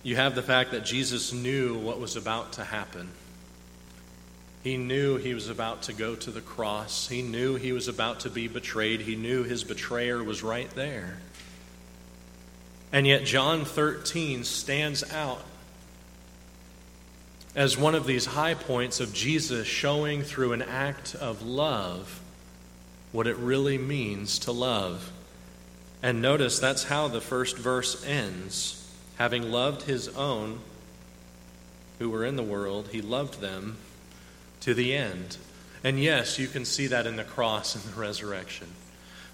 you 0.03 0.15
have 0.15 0.35
the 0.35 0.41
fact 0.41 0.71
that 0.71 0.85
Jesus 0.85 1.31
knew 1.31 1.77
what 1.77 1.99
was 1.99 2.15
about 2.15 2.53
to 2.53 2.63
happen. 2.63 3.09
He 4.63 4.77
knew 4.77 5.17
he 5.17 5.33
was 5.33 5.49
about 5.49 5.83
to 5.83 5.93
go 5.93 6.15
to 6.15 6.31
the 6.31 6.41
cross. 6.41 7.07
He 7.07 7.21
knew 7.21 7.55
he 7.55 7.71
was 7.71 7.87
about 7.87 8.21
to 8.21 8.29
be 8.29 8.47
betrayed. 8.47 9.01
He 9.01 9.15
knew 9.15 9.43
his 9.43 9.63
betrayer 9.63 10.23
was 10.23 10.43
right 10.43 10.69
there. 10.75 11.17
And 12.93 13.07
yet, 13.07 13.25
John 13.25 13.65
13 13.65 14.43
stands 14.43 15.09
out 15.11 15.41
as 17.55 17.77
one 17.77 17.95
of 17.95 18.05
these 18.05 18.25
high 18.25 18.53
points 18.53 18.99
of 18.99 19.13
Jesus 19.13 19.67
showing 19.67 20.23
through 20.23 20.53
an 20.53 20.61
act 20.61 21.15
of 21.15 21.41
love 21.41 22.21
what 23.11 23.27
it 23.27 23.37
really 23.37 23.77
means 23.77 24.39
to 24.39 24.51
love. 24.51 25.11
And 26.03 26.21
notice 26.21 26.59
that's 26.59 26.85
how 26.85 27.07
the 27.07 27.21
first 27.21 27.57
verse 27.57 28.05
ends. 28.05 28.80
Having 29.21 29.51
loved 29.51 29.83
his 29.83 30.07
own 30.07 30.61
who 31.99 32.09
were 32.09 32.25
in 32.25 32.37
the 32.37 32.41
world, 32.41 32.89
he 32.91 33.03
loved 33.03 33.39
them 33.39 33.77
to 34.61 34.73
the 34.73 34.95
end. 34.95 35.37
And 35.83 36.01
yes, 36.01 36.39
you 36.39 36.47
can 36.47 36.65
see 36.65 36.87
that 36.87 37.05
in 37.05 37.17
the 37.17 37.23
cross 37.23 37.75
and 37.75 37.83
the 37.83 38.01
resurrection. 38.01 38.65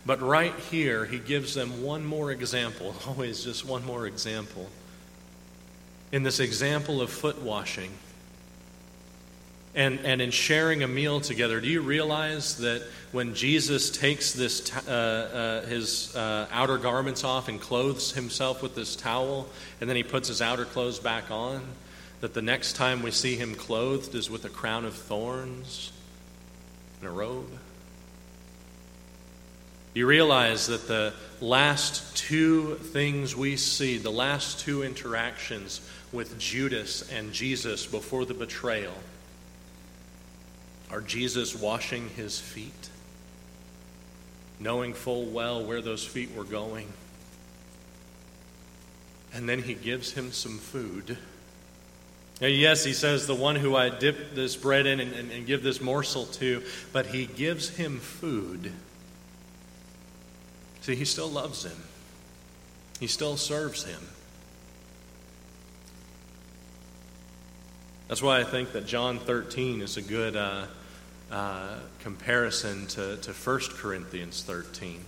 But 0.06 0.22
right 0.22 0.54
here, 0.70 1.06
he 1.06 1.20
gives 1.20 1.54
them 1.54 1.84
one 1.84 2.06
more 2.06 2.34
example, 2.34 2.98
always 3.08 3.46
just 3.46 3.64
one 3.64 3.86
more 3.86 4.06
example. 4.06 4.68
In 6.12 6.24
this 6.24 6.42
example 6.42 7.02
of 7.02 7.10
foot 7.10 7.42
washing, 7.42 7.92
and, 9.78 10.00
and 10.04 10.24
in 10.24 10.32
sharing 10.32 10.82
a 10.82 10.88
meal 10.88 11.22
together, 11.22 11.62
do 11.62 11.68
you 11.68 11.82
realize 11.82 12.58
that 12.58 12.82
when 13.12 13.36
Jesus 13.36 13.92
takes 13.92 14.34
this, 14.34 14.76
uh, 14.88 15.62
uh, 15.64 15.68
his 15.68 16.16
uh, 16.16 16.48
outer 16.52 16.80
garments 16.80 17.24
off 17.24 17.48
and 17.48 17.62
clothes 17.62 18.12
himself 18.12 18.64
with 18.64 18.74
this 18.74 18.96
towel, 18.96 19.48
and 19.80 19.88
then 19.88 19.96
he 19.96 20.02
puts 20.02 20.30
his 20.30 20.42
outer 20.42 20.66
clothes 20.66 20.98
back 20.98 21.30
on, 21.30 21.62
that 22.22 22.34
the 22.34 22.42
next 22.42 22.74
time 22.74 23.04
we 23.04 23.12
see 23.12 23.36
him 23.36 23.54
clothed 23.54 24.16
is 24.16 24.32
with 24.32 24.46
a 24.46 24.50
crown 24.50 24.84
of 24.84 24.96
thorns 24.96 25.92
and 27.00 27.08
a 27.08 27.12
robe? 27.12 27.52
You 29.94 30.08
realize 30.08 30.66
that 30.68 30.88
the 30.88 31.14
last 31.40 32.18
two 32.18 32.76
things 32.78 33.36
we 33.36 33.58
see, 33.58 34.00
the 34.00 34.10
last 34.10 34.60
two 34.60 34.82
interactions 34.82 35.82
with 36.12 36.40
Judas 36.40 37.08
and 37.12 37.32
Jesus 37.32 37.86
before 37.86 38.26
the 38.26 38.34
betrayal, 38.34 38.94
are 40.92 41.02
Jesus 41.02 41.56
washing 41.56 42.10
his 42.10 42.40
feet, 42.40 42.90
knowing 44.60 44.94
full 44.94 45.26
well 45.26 45.64
where 45.64 45.82
those 45.82 46.06
feet 46.06 46.34
were 46.36 46.44
going. 46.44 46.88
And 49.34 49.48
then 49.48 49.64
he 49.64 49.74
gives 49.74 50.14
him 50.14 50.32
some 50.32 50.58
food. 50.58 51.18
Yes, 52.40 52.84
he 52.84 52.94
says, 52.94 53.26
the 53.26 53.36
one 53.36 53.56
who 53.56 53.76
I 53.76 53.90
dip 53.90 54.36
this 54.36 54.56
bread 54.56 54.86
in 54.86 55.00
and, 55.00 55.14
and, 55.14 55.32
and 55.32 55.46
give 55.46 55.64
this 55.64 55.82
morsel 55.82 56.26
to, 56.26 56.64
but 56.94 57.08
he 57.08 57.26
gives 57.26 57.70
him 57.70 58.00
food. 58.00 58.72
See, 60.82 60.96
he 60.96 61.06
still 61.06 61.30
loves 61.30 61.66
him, 61.66 61.84
he 63.00 63.08
still 63.08 63.38
serves 63.38 63.84
him. 63.84 64.02
That's 68.08 68.22
why 68.22 68.40
I 68.40 68.46
think 68.46 68.72
that 68.72 68.86
John 68.86 69.20
13 69.20 69.82
is 69.82 69.98
a 69.98 70.02
good 70.02 70.38
uh, 70.38 70.68
uh, 71.32 71.76
comparison 72.00 72.88
to, 72.88 73.18
to 73.18 73.32
1 73.32 73.60
Corinthians 73.78 74.44
13. 74.44 75.04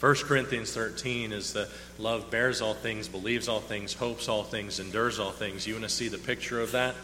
1 0.00 0.14
Corinthians 0.16 0.72
13 0.72 1.32
is 1.32 1.52
the 1.52 1.68
love 1.98 2.30
bears 2.30 2.60
all 2.60 2.74
things, 2.74 3.08
believes 3.08 3.48
all 3.48 3.60
things, 3.60 3.94
hopes 3.94 4.28
all 4.28 4.44
things, 4.44 4.78
endures 4.78 5.18
all 5.18 5.32
things. 5.32 5.66
You 5.66 5.74
want 5.74 5.84
to 5.84 5.88
see 5.88 6.08
the 6.08 6.18
picture 6.18 6.60
of 6.60 6.72
that? 6.72 6.94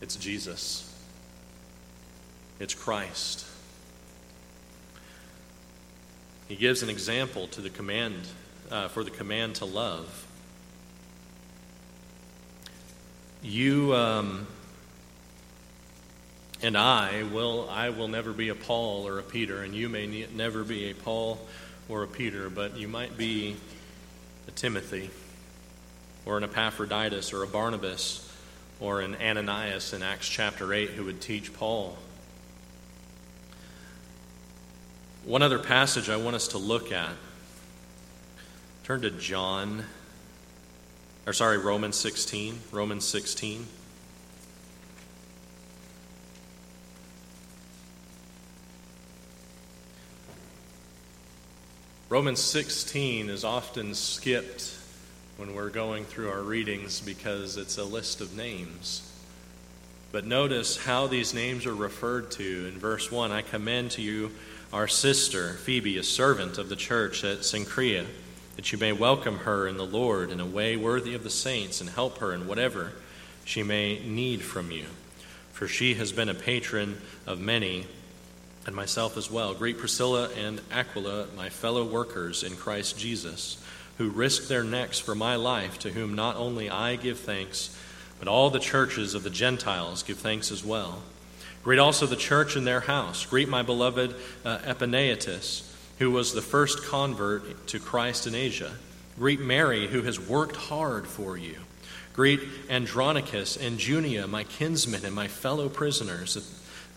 It's 0.00 0.14
Jesus, 0.14 0.94
it's 2.60 2.74
Christ. 2.74 3.46
He 6.46 6.54
gives 6.54 6.82
an 6.82 6.88
example 6.88 7.48
to 7.48 7.60
the 7.60 7.70
command, 7.70 8.16
uh, 8.70 8.88
for 8.88 9.02
the 9.02 9.10
command 9.10 9.56
to 9.56 9.64
love. 9.64 10.26
You 13.42 13.94
um, 13.94 14.46
and 16.62 16.76
I 16.76 17.22
will, 17.22 17.68
I 17.70 17.90
will 17.90 18.08
never 18.08 18.32
be 18.32 18.48
a 18.48 18.54
Paul 18.54 19.06
or 19.06 19.18
a 19.18 19.22
Peter, 19.22 19.62
and 19.62 19.74
you 19.74 19.88
may 19.88 20.06
ne- 20.06 20.26
never 20.34 20.64
be 20.64 20.90
a 20.90 20.94
Paul 20.94 21.38
or 21.88 22.02
a 22.02 22.08
Peter, 22.08 22.50
but 22.50 22.76
you 22.76 22.88
might 22.88 23.16
be 23.16 23.56
a 24.46 24.50
Timothy 24.50 25.10
or 26.26 26.36
an 26.36 26.44
Epaphroditus 26.44 27.32
or 27.32 27.42
a 27.42 27.46
Barnabas 27.46 28.24
or 28.80 29.00
an 29.00 29.16
Ananias 29.16 29.92
in 29.92 30.02
Acts 30.02 30.28
chapter 30.28 30.72
8 30.72 30.90
who 30.90 31.04
would 31.04 31.20
teach 31.20 31.52
Paul. 31.54 31.96
One 35.24 35.42
other 35.42 35.58
passage 35.58 36.08
I 36.08 36.16
want 36.16 36.36
us 36.36 36.48
to 36.48 36.58
look 36.58 36.90
at. 36.90 37.12
Turn 38.84 39.02
to 39.02 39.10
John, 39.10 39.84
or 41.26 41.32
sorry, 41.32 41.58
Romans 41.58 41.96
16. 41.96 42.60
Romans 42.72 43.04
16. 43.04 43.66
Romans 52.18 52.42
16 52.42 53.30
is 53.30 53.44
often 53.44 53.94
skipped 53.94 54.76
when 55.36 55.54
we're 55.54 55.70
going 55.70 56.04
through 56.04 56.30
our 56.30 56.42
readings 56.42 57.00
because 57.00 57.56
it's 57.56 57.78
a 57.78 57.84
list 57.84 58.20
of 58.20 58.36
names. 58.36 59.08
But 60.10 60.26
notice 60.26 60.78
how 60.78 61.06
these 61.06 61.32
names 61.32 61.64
are 61.64 61.76
referred 61.76 62.32
to. 62.32 62.66
In 62.66 62.76
verse 62.76 63.12
1, 63.12 63.30
I 63.30 63.42
commend 63.42 63.92
to 63.92 64.02
you 64.02 64.32
our 64.72 64.88
sister, 64.88 65.52
Phoebe, 65.62 65.96
a 65.96 66.02
servant 66.02 66.58
of 66.58 66.68
the 66.68 66.74
church 66.74 67.22
at 67.22 67.44
Cenchrea, 67.44 68.06
that 68.56 68.72
you 68.72 68.78
may 68.78 68.90
welcome 68.90 69.38
her 69.38 69.68
in 69.68 69.76
the 69.76 69.86
Lord 69.86 70.32
in 70.32 70.40
a 70.40 70.44
way 70.44 70.76
worthy 70.76 71.14
of 71.14 71.22
the 71.22 71.30
saints 71.30 71.80
and 71.80 71.88
help 71.88 72.18
her 72.18 72.34
in 72.34 72.48
whatever 72.48 72.94
she 73.44 73.62
may 73.62 74.00
need 74.00 74.42
from 74.42 74.72
you. 74.72 74.86
For 75.52 75.68
she 75.68 75.94
has 75.94 76.10
been 76.10 76.28
a 76.28 76.34
patron 76.34 77.00
of 77.28 77.38
many, 77.38 77.86
and 78.68 78.76
myself 78.76 79.16
as 79.16 79.30
well. 79.30 79.54
Greet 79.54 79.78
Priscilla 79.78 80.28
and 80.36 80.60
Aquila, 80.70 81.28
my 81.34 81.48
fellow 81.48 81.84
workers 81.84 82.42
in 82.42 82.54
Christ 82.54 82.98
Jesus, 82.98 83.56
who 83.96 84.10
risked 84.10 84.48
their 84.48 84.62
necks 84.62 84.98
for 84.98 85.14
my 85.14 85.36
life, 85.36 85.78
to 85.80 85.90
whom 85.90 86.14
not 86.14 86.36
only 86.36 86.68
I 86.68 86.96
give 86.96 87.18
thanks, 87.18 87.74
but 88.18 88.28
all 88.28 88.50
the 88.50 88.58
churches 88.58 89.14
of 89.14 89.22
the 89.22 89.30
Gentiles 89.30 90.02
give 90.02 90.18
thanks 90.18 90.52
as 90.52 90.62
well. 90.62 91.02
Greet 91.64 91.78
also 91.78 92.04
the 92.04 92.14
church 92.14 92.56
in 92.56 92.64
their 92.64 92.80
house. 92.80 93.24
Greet 93.24 93.48
my 93.48 93.62
beloved 93.62 94.14
uh, 94.44 94.58
Epaenetus, 94.58 95.74
who 95.98 96.10
was 96.10 96.34
the 96.34 96.42
first 96.42 96.84
convert 96.84 97.66
to 97.68 97.78
Christ 97.78 98.26
in 98.26 98.34
Asia. 98.34 98.72
Greet 99.18 99.40
Mary, 99.40 99.86
who 99.86 100.02
has 100.02 100.20
worked 100.20 100.56
hard 100.56 101.06
for 101.06 101.38
you. 101.38 101.56
Greet 102.12 102.40
Andronicus 102.68 103.56
and 103.56 103.78
Junia, 103.78 104.26
my 104.26 104.44
kinsmen 104.44 105.06
and 105.06 105.14
my 105.14 105.26
fellow 105.26 105.70
prisoners. 105.70 106.36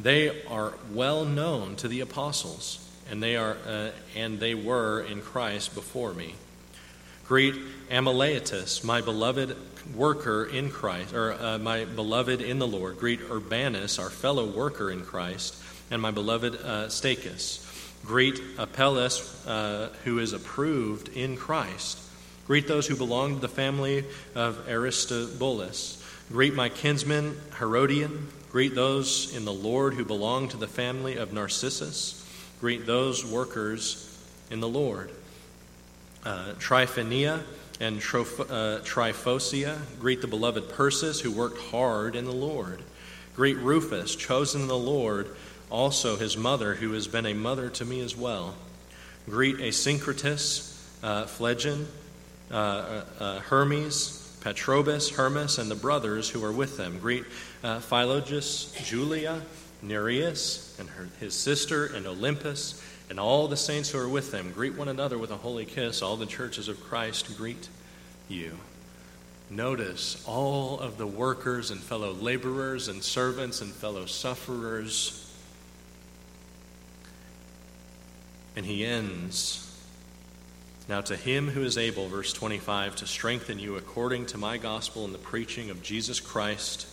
They 0.01 0.43
are 0.45 0.73
well 0.91 1.25
known 1.25 1.75
to 1.77 1.87
the 1.87 1.99
apostles, 1.99 2.87
and 3.09 3.21
they 3.21 3.35
are 3.35 3.57
uh, 3.67 3.91
and 4.15 4.39
they 4.39 4.55
were 4.55 5.01
in 5.01 5.21
Christ 5.21 5.75
before 5.75 6.13
me. 6.13 6.33
Greet 7.27 7.55
Ampliatus, 7.89 8.83
my 8.83 9.01
beloved 9.01 9.55
worker 9.95 10.45
in 10.45 10.69
Christ, 10.71 11.13
or 11.13 11.33
uh, 11.33 11.57
my 11.59 11.85
beloved 11.85 12.41
in 12.41 12.59
the 12.59 12.67
Lord. 12.67 12.97
Greet 12.97 13.21
Urbanus, 13.21 13.99
our 13.99 14.09
fellow 14.09 14.45
worker 14.45 14.89
in 14.89 15.01
Christ, 15.05 15.55
and 15.91 16.01
my 16.01 16.11
beloved 16.11 16.55
uh, 16.55 16.87
Stachys. 16.87 17.67
Greet 18.03 18.41
Apelles, 18.57 19.45
uh, 19.45 19.89
who 20.03 20.17
is 20.19 20.33
approved 20.33 21.09
in 21.09 21.37
Christ. 21.37 21.99
Greet 22.47 22.67
those 22.67 22.87
who 22.87 22.95
belong 22.95 23.35
to 23.35 23.41
the 23.41 23.47
family 23.47 24.03
of 24.33 24.67
Aristobulus. 24.67 26.03
Greet 26.31 26.55
my 26.55 26.69
kinsman 26.69 27.37
Herodion. 27.59 28.27
Greet 28.51 28.75
those 28.75 29.33
in 29.33 29.45
the 29.45 29.53
Lord 29.53 29.93
who 29.93 30.03
belong 30.03 30.49
to 30.49 30.57
the 30.57 30.67
family 30.67 31.15
of 31.15 31.31
Narcissus. 31.31 32.27
Greet 32.59 32.85
those 32.85 33.25
workers 33.25 34.19
in 34.49 34.59
the 34.59 34.67
Lord. 34.67 35.09
Uh, 36.25 36.51
Tryphenia 36.59 37.43
and 37.79 38.01
Troph- 38.01 38.51
uh, 38.51 38.79
Tryphosia. 38.83 39.79
Greet 39.99 40.19
the 40.19 40.27
beloved 40.27 40.69
Persis, 40.69 41.21
who 41.21 41.31
worked 41.31 41.59
hard 41.71 42.15
in 42.15 42.25
the 42.25 42.33
Lord. 42.33 42.81
Greet 43.37 43.57
Rufus, 43.57 44.17
chosen 44.17 44.63
in 44.63 44.67
the 44.67 44.77
Lord, 44.77 45.33
also 45.69 46.17
his 46.17 46.35
mother, 46.35 46.75
who 46.75 46.91
has 46.91 47.07
been 47.07 47.25
a 47.25 47.33
mother 47.33 47.69
to 47.69 47.85
me 47.85 48.01
as 48.01 48.17
well. 48.17 48.55
Greet 49.29 49.59
Asyncritus, 49.59 50.77
uh, 51.01 51.25
Phlegon, 51.25 51.87
uh, 52.51 52.55
uh, 52.55 53.03
uh, 53.17 53.39
Hermes, 53.39 54.37
Patrobas, 54.41 55.15
Hermas, 55.15 55.57
and 55.57 55.71
the 55.71 55.75
brothers 55.75 56.29
who 56.29 56.43
are 56.43 56.51
with 56.51 56.75
them. 56.75 56.99
Greet 56.99 57.23
uh, 57.63 57.79
Julia, 58.83 59.41
Nereus, 59.81 60.79
and 60.79 60.89
her, 60.89 61.07
his 61.19 61.33
sister, 61.33 61.85
and 61.85 62.05
Olympas, 62.05 62.81
and 63.09 63.19
all 63.19 63.47
the 63.47 63.57
saints 63.57 63.89
who 63.89 63.99
are 63.99 64.07
with 64.07 64.31
them 64.31 64.51
greet 64.51 64.75
one 64.75 64.87
another 64.87 65.17
with 65.17 65.31
a 65.31 65.37
holy 65.37 65.65
kiss. 65.65 66.01
All 66.01 66.17
the 66.17 66.25
churches 66.25 66.67
of 66.67 66.81
Christ 66.83 67.37
greet 67.37 67.67
you. 68.29 68.57
Notice 69.49 70.23
all 70.25 70.79
of 70.79 70.97
the 70.97 71.05
workers 71.05 71.71
and 71.71 71.81
fellow 71.81 72.13
laborers 72.13 72.87
and 72.87 73.03
servants 73.03 73.59
and 73.59 73.73
fellow 73.73 74.05
sufferers. 74.05 75.29
And 78.55 78.65
he 78.65 78.85
ends 78.85 79.67
Now 80.87 81.01
to 81.01 81.17
him 81.17 81.49
who 81.49 81.63
is 81.63 81.77
able, 81.77 82.07
verse 82.07 82.31
25, 82.33 82.95
to 82.97 83.07
strengthen 83.07 83.59
you 83.59 83.75
according 83.75 84.25
to 84.27 84.37
my 84.37 84.57
gospel 84.57 85.05
and 85.05 85.13
the 85.13 85.19
preaching 85.19 85.69
of 85.69 85.83
Jesus 85.83 86.19
Christ, 86.19 86.87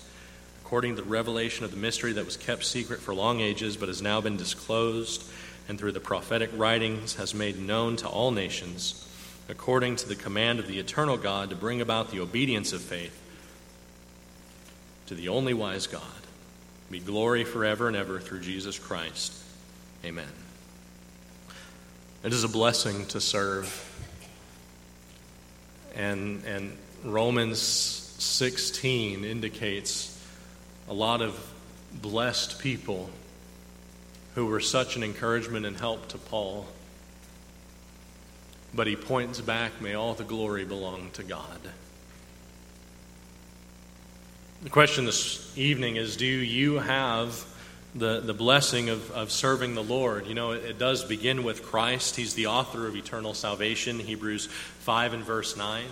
according 0.68 0.96
to 0.96 1.00
the 1.00 1.08
revelation 1.08 1.64
of 1.64 1.70
the 1.70 1.78
mystery 1.78 2.12
that 2.12 2.26
was 2.26 2.36
kept 2.36 2.62
secret 2.62 3.00
for 3.00 3.14
long 3.14 3.40
ages 3.40 3.74
but 3.78 3.88
has 3.88 4.02
now 4.02 4.20
been 4.20 4.36
disclosed 4.36 5.24
and 5.66 5.78
through 5.78 5.92
the 5.92 5.98
prophetic 5.98 6.50
writings 6.52 7.14
has 7.14 7.32
made 7.32 7.58
known 7.58 7.96
to 7.96 8.06
all 8.06 8.30
nations, 8.30 9.08
according 9.48 9.96
to 9.96 10.06
the 10.06 10.14
command 10.14 10.58
of 10.58 10.66
the 10.66 10.78
eternal 10.78 11.16
God, 11.16 11.48
to 11.48 11.56
bring 11.56 11.80
about 11.80 12.10
the 12.10 12.20
obedience 12.20 12.74
of 12.74 12.82
faith 12.82 13.18
to 15.06 15.14
the 15.14 15.30
only 15.30 15.54
wise 15.54 15.86
God. 15.86 16.02
Be 16.90 17.00
glory 17.00 17.44
forever 17.44 17.88
and 17.88 17.96
ever 17.96 18.20
through 18.20 18.40
Jesus 18.40 18.78
Christ. 18.78 19.32
Amen. 20.04 20.28
It 22.22 22.34
is 22.34 22.44
a 22.44 22.48
blessing 22.48 23.06
to 23.06 23.22
serve. 23.22 23.72
And, 25.94 26.44
and 26.44 26.76
Romans 27.04 27.58
16 27.58 29.24
indicates 29.24 30.16
a 30.88 30.94
lot 30.94 31.22
of 31.22 31.38
blessed 31.92 32.58
people 32.58 33.10
who 34.34 34.46
were 34.46 34.60
such 34.60 34.96
an 34.96 35.02
encouragement 35.02 35.66
and 35.66 35.76
help 35.76 36.08
to 36.08 36.18
Paul. 36.18 36.66
But 38.74 38.86
he 38.86 38.96
points 38.96 39.40
back, 39.40 39.80
may 39.80 39.94
all 39.94 40.14
the 40.14 40.24
glory 40.24 40.64
belong 40.64 41.10
to 41.14 41.22
God. 41.22 41.60
The 44.62 44.70
question 44.70 45.04
this 45.04 45.56
evening 45.56 45.96
is 45.96 46.16
Do 46.16 46.26
you 46.26 46.78
have 46.78 47.44
the, 47.94 48.20
the 48.20 48.34
blessing 48.34 48.88
of, 48.88 49.10
of 49.12 49.32
serving 49.32 49.74
the 49.74 49.82
Lord. 49.82 50.26
You 50.26 50.34
know, 50.34 50.52
it, 50.52 50.64
it 50.64 50.78
does 50.78 51.04
begin 51.04 51.42
with 51.42 51.62
Christ. 51.62 52.16
He's 52.16 52.34
the 52.34 52.46
author 52.46 52.86
of 52.86 52.96
eternal 52.96 53.34
salvation, 53.34 53.98
Hebrews 53.98 54.46
5 54.46 55.14
and 55.14 55.24
verse 55.24 55.56
9. 55.56 55.84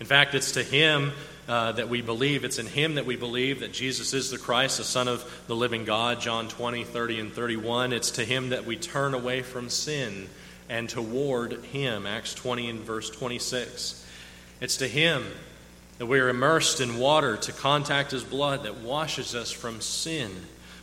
In 0.00 0.06
fact, 0.06 0.34
it's 0.34 0.52
to 0.52 0.62
Him 0.62 1.12
uh, 1.48 1.72
that 1.72 1.88
we 1.88 2.02
believe. 2.02 2.44
It's 2.44 2.58
in 2.58 2.66
Him 2.66 2.96
that 2.96 3.06
we 3.06 3.16
believe 3.16 3.60
that 3.60 3.72
Jesus 3.72 4.14
is 4.14 4.30
the 4.30 4.38
Christ, 4.38 4.78
the 4.78 4.84
Son 4.84 5.08
of 5.08 5.42
the 5.46 5.56
living 5.56 5.84
God, 5.84 6.20
John 6.20 6.48
20, 6.48 6.84
30, 6.84 7.20
and 7.20 7.32
31. 7.32 7.92
It's 7.92 8.12
to 8.12 8.24
Him 8.24 8.50
that 8.50 8.64
we 8.64 8.76
turn 8.76 9.14
away 9.14 9.42
from 9.42 9.68
sin 9.68 10.28
and 10.68 10.88
toward 10.88 11.64
Him, 11.64 12.06
Acts 12.06 12.34
20 12.34 12.68
and 12.68 12.80
verse 12.80 13.10
26. 13.10 14.06
It's 14.60 14.76
to 14.76 14.88
Him 14.88 15.24
that 15.98 16.06
we 16.06 16.20
are 16.20 16.28
immersed 16.28 16.80
in 16.80 16.98
water 16.98 17.36
to 17.36 17.52
contact 17.52 18.12
His 18.12 18.24
blood 18.24 18.64
that 18.64 18.78
washes 18.78 19.34
us 19.34 19.50
from 19.50 19.80
sin 19.80 20.30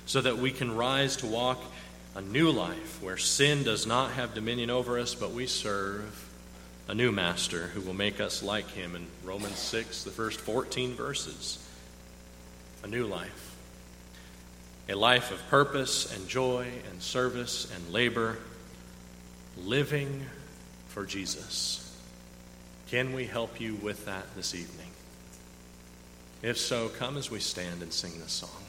so 0.06 0.20
that 0.22 0.38
we 0.38 0.52
can 0.52 0.76
rise 0.76 1.16
to 1.18 1.28
walk 1.28 1.62
a 2.16 2.22
new 2.22 2.52
life 2.52 3.02
where 3.02 3.18
sin 3.18 3.64
does 3.64 3.86
not 3.86 4.12
have 4.12 4.34
dominion 4.34 4.70
over 4.70 4.98
us, 5.00 5.16
but 5.16 5.32
we 5.32 5.46
serve 5.46 6.25
a 6.88 6.94
new 6.94 7.12
master 7.12 7.68
who 7.68 7.82
will 7.82 7.94
make 7.94 8.20
us 8.20 8.44
like 8.44 8.70
him 8.72 8.96
in 8.96 9.08
Romans 9.24 9.58
6, 9.58 10.04
the 10.04 10.12
first 10.12 10.40
14 10.40 10.94
verses. 10.94 11.58
A 12.84 12.88
new 12.88 13.08
life. 13.08 13.56
A 14.88 14.94
life 14.94 15.32
of 15.32 15.48
purpose 15.50 16.14
and 16.16 16.28
joy 16.28 16.68
and 16.92 17.02
service 17.02 17.72
and 17.74 17.92
labor, 17.92 18.38
living 19.58 20.26
for 20.90 21.06
Jesus. 21.06 21.82
Can 22.90 23.14
we 23.14 23.26
help 23.26 23.60
you 23.60 23.76
with 23.76 24.06
that 24.06 24.36
this 24.36 24.54
evening? 24.54 24.92
If 26.44 26.60
so, 26.60 26.90
come 26.90 27.18
as 27.18 27.32
we 27.32 27.40
stand 27.40 27.82
and 27.82 27.92
sing 27.92 28.20
this 28.20 28.32
song. 28.32 28.65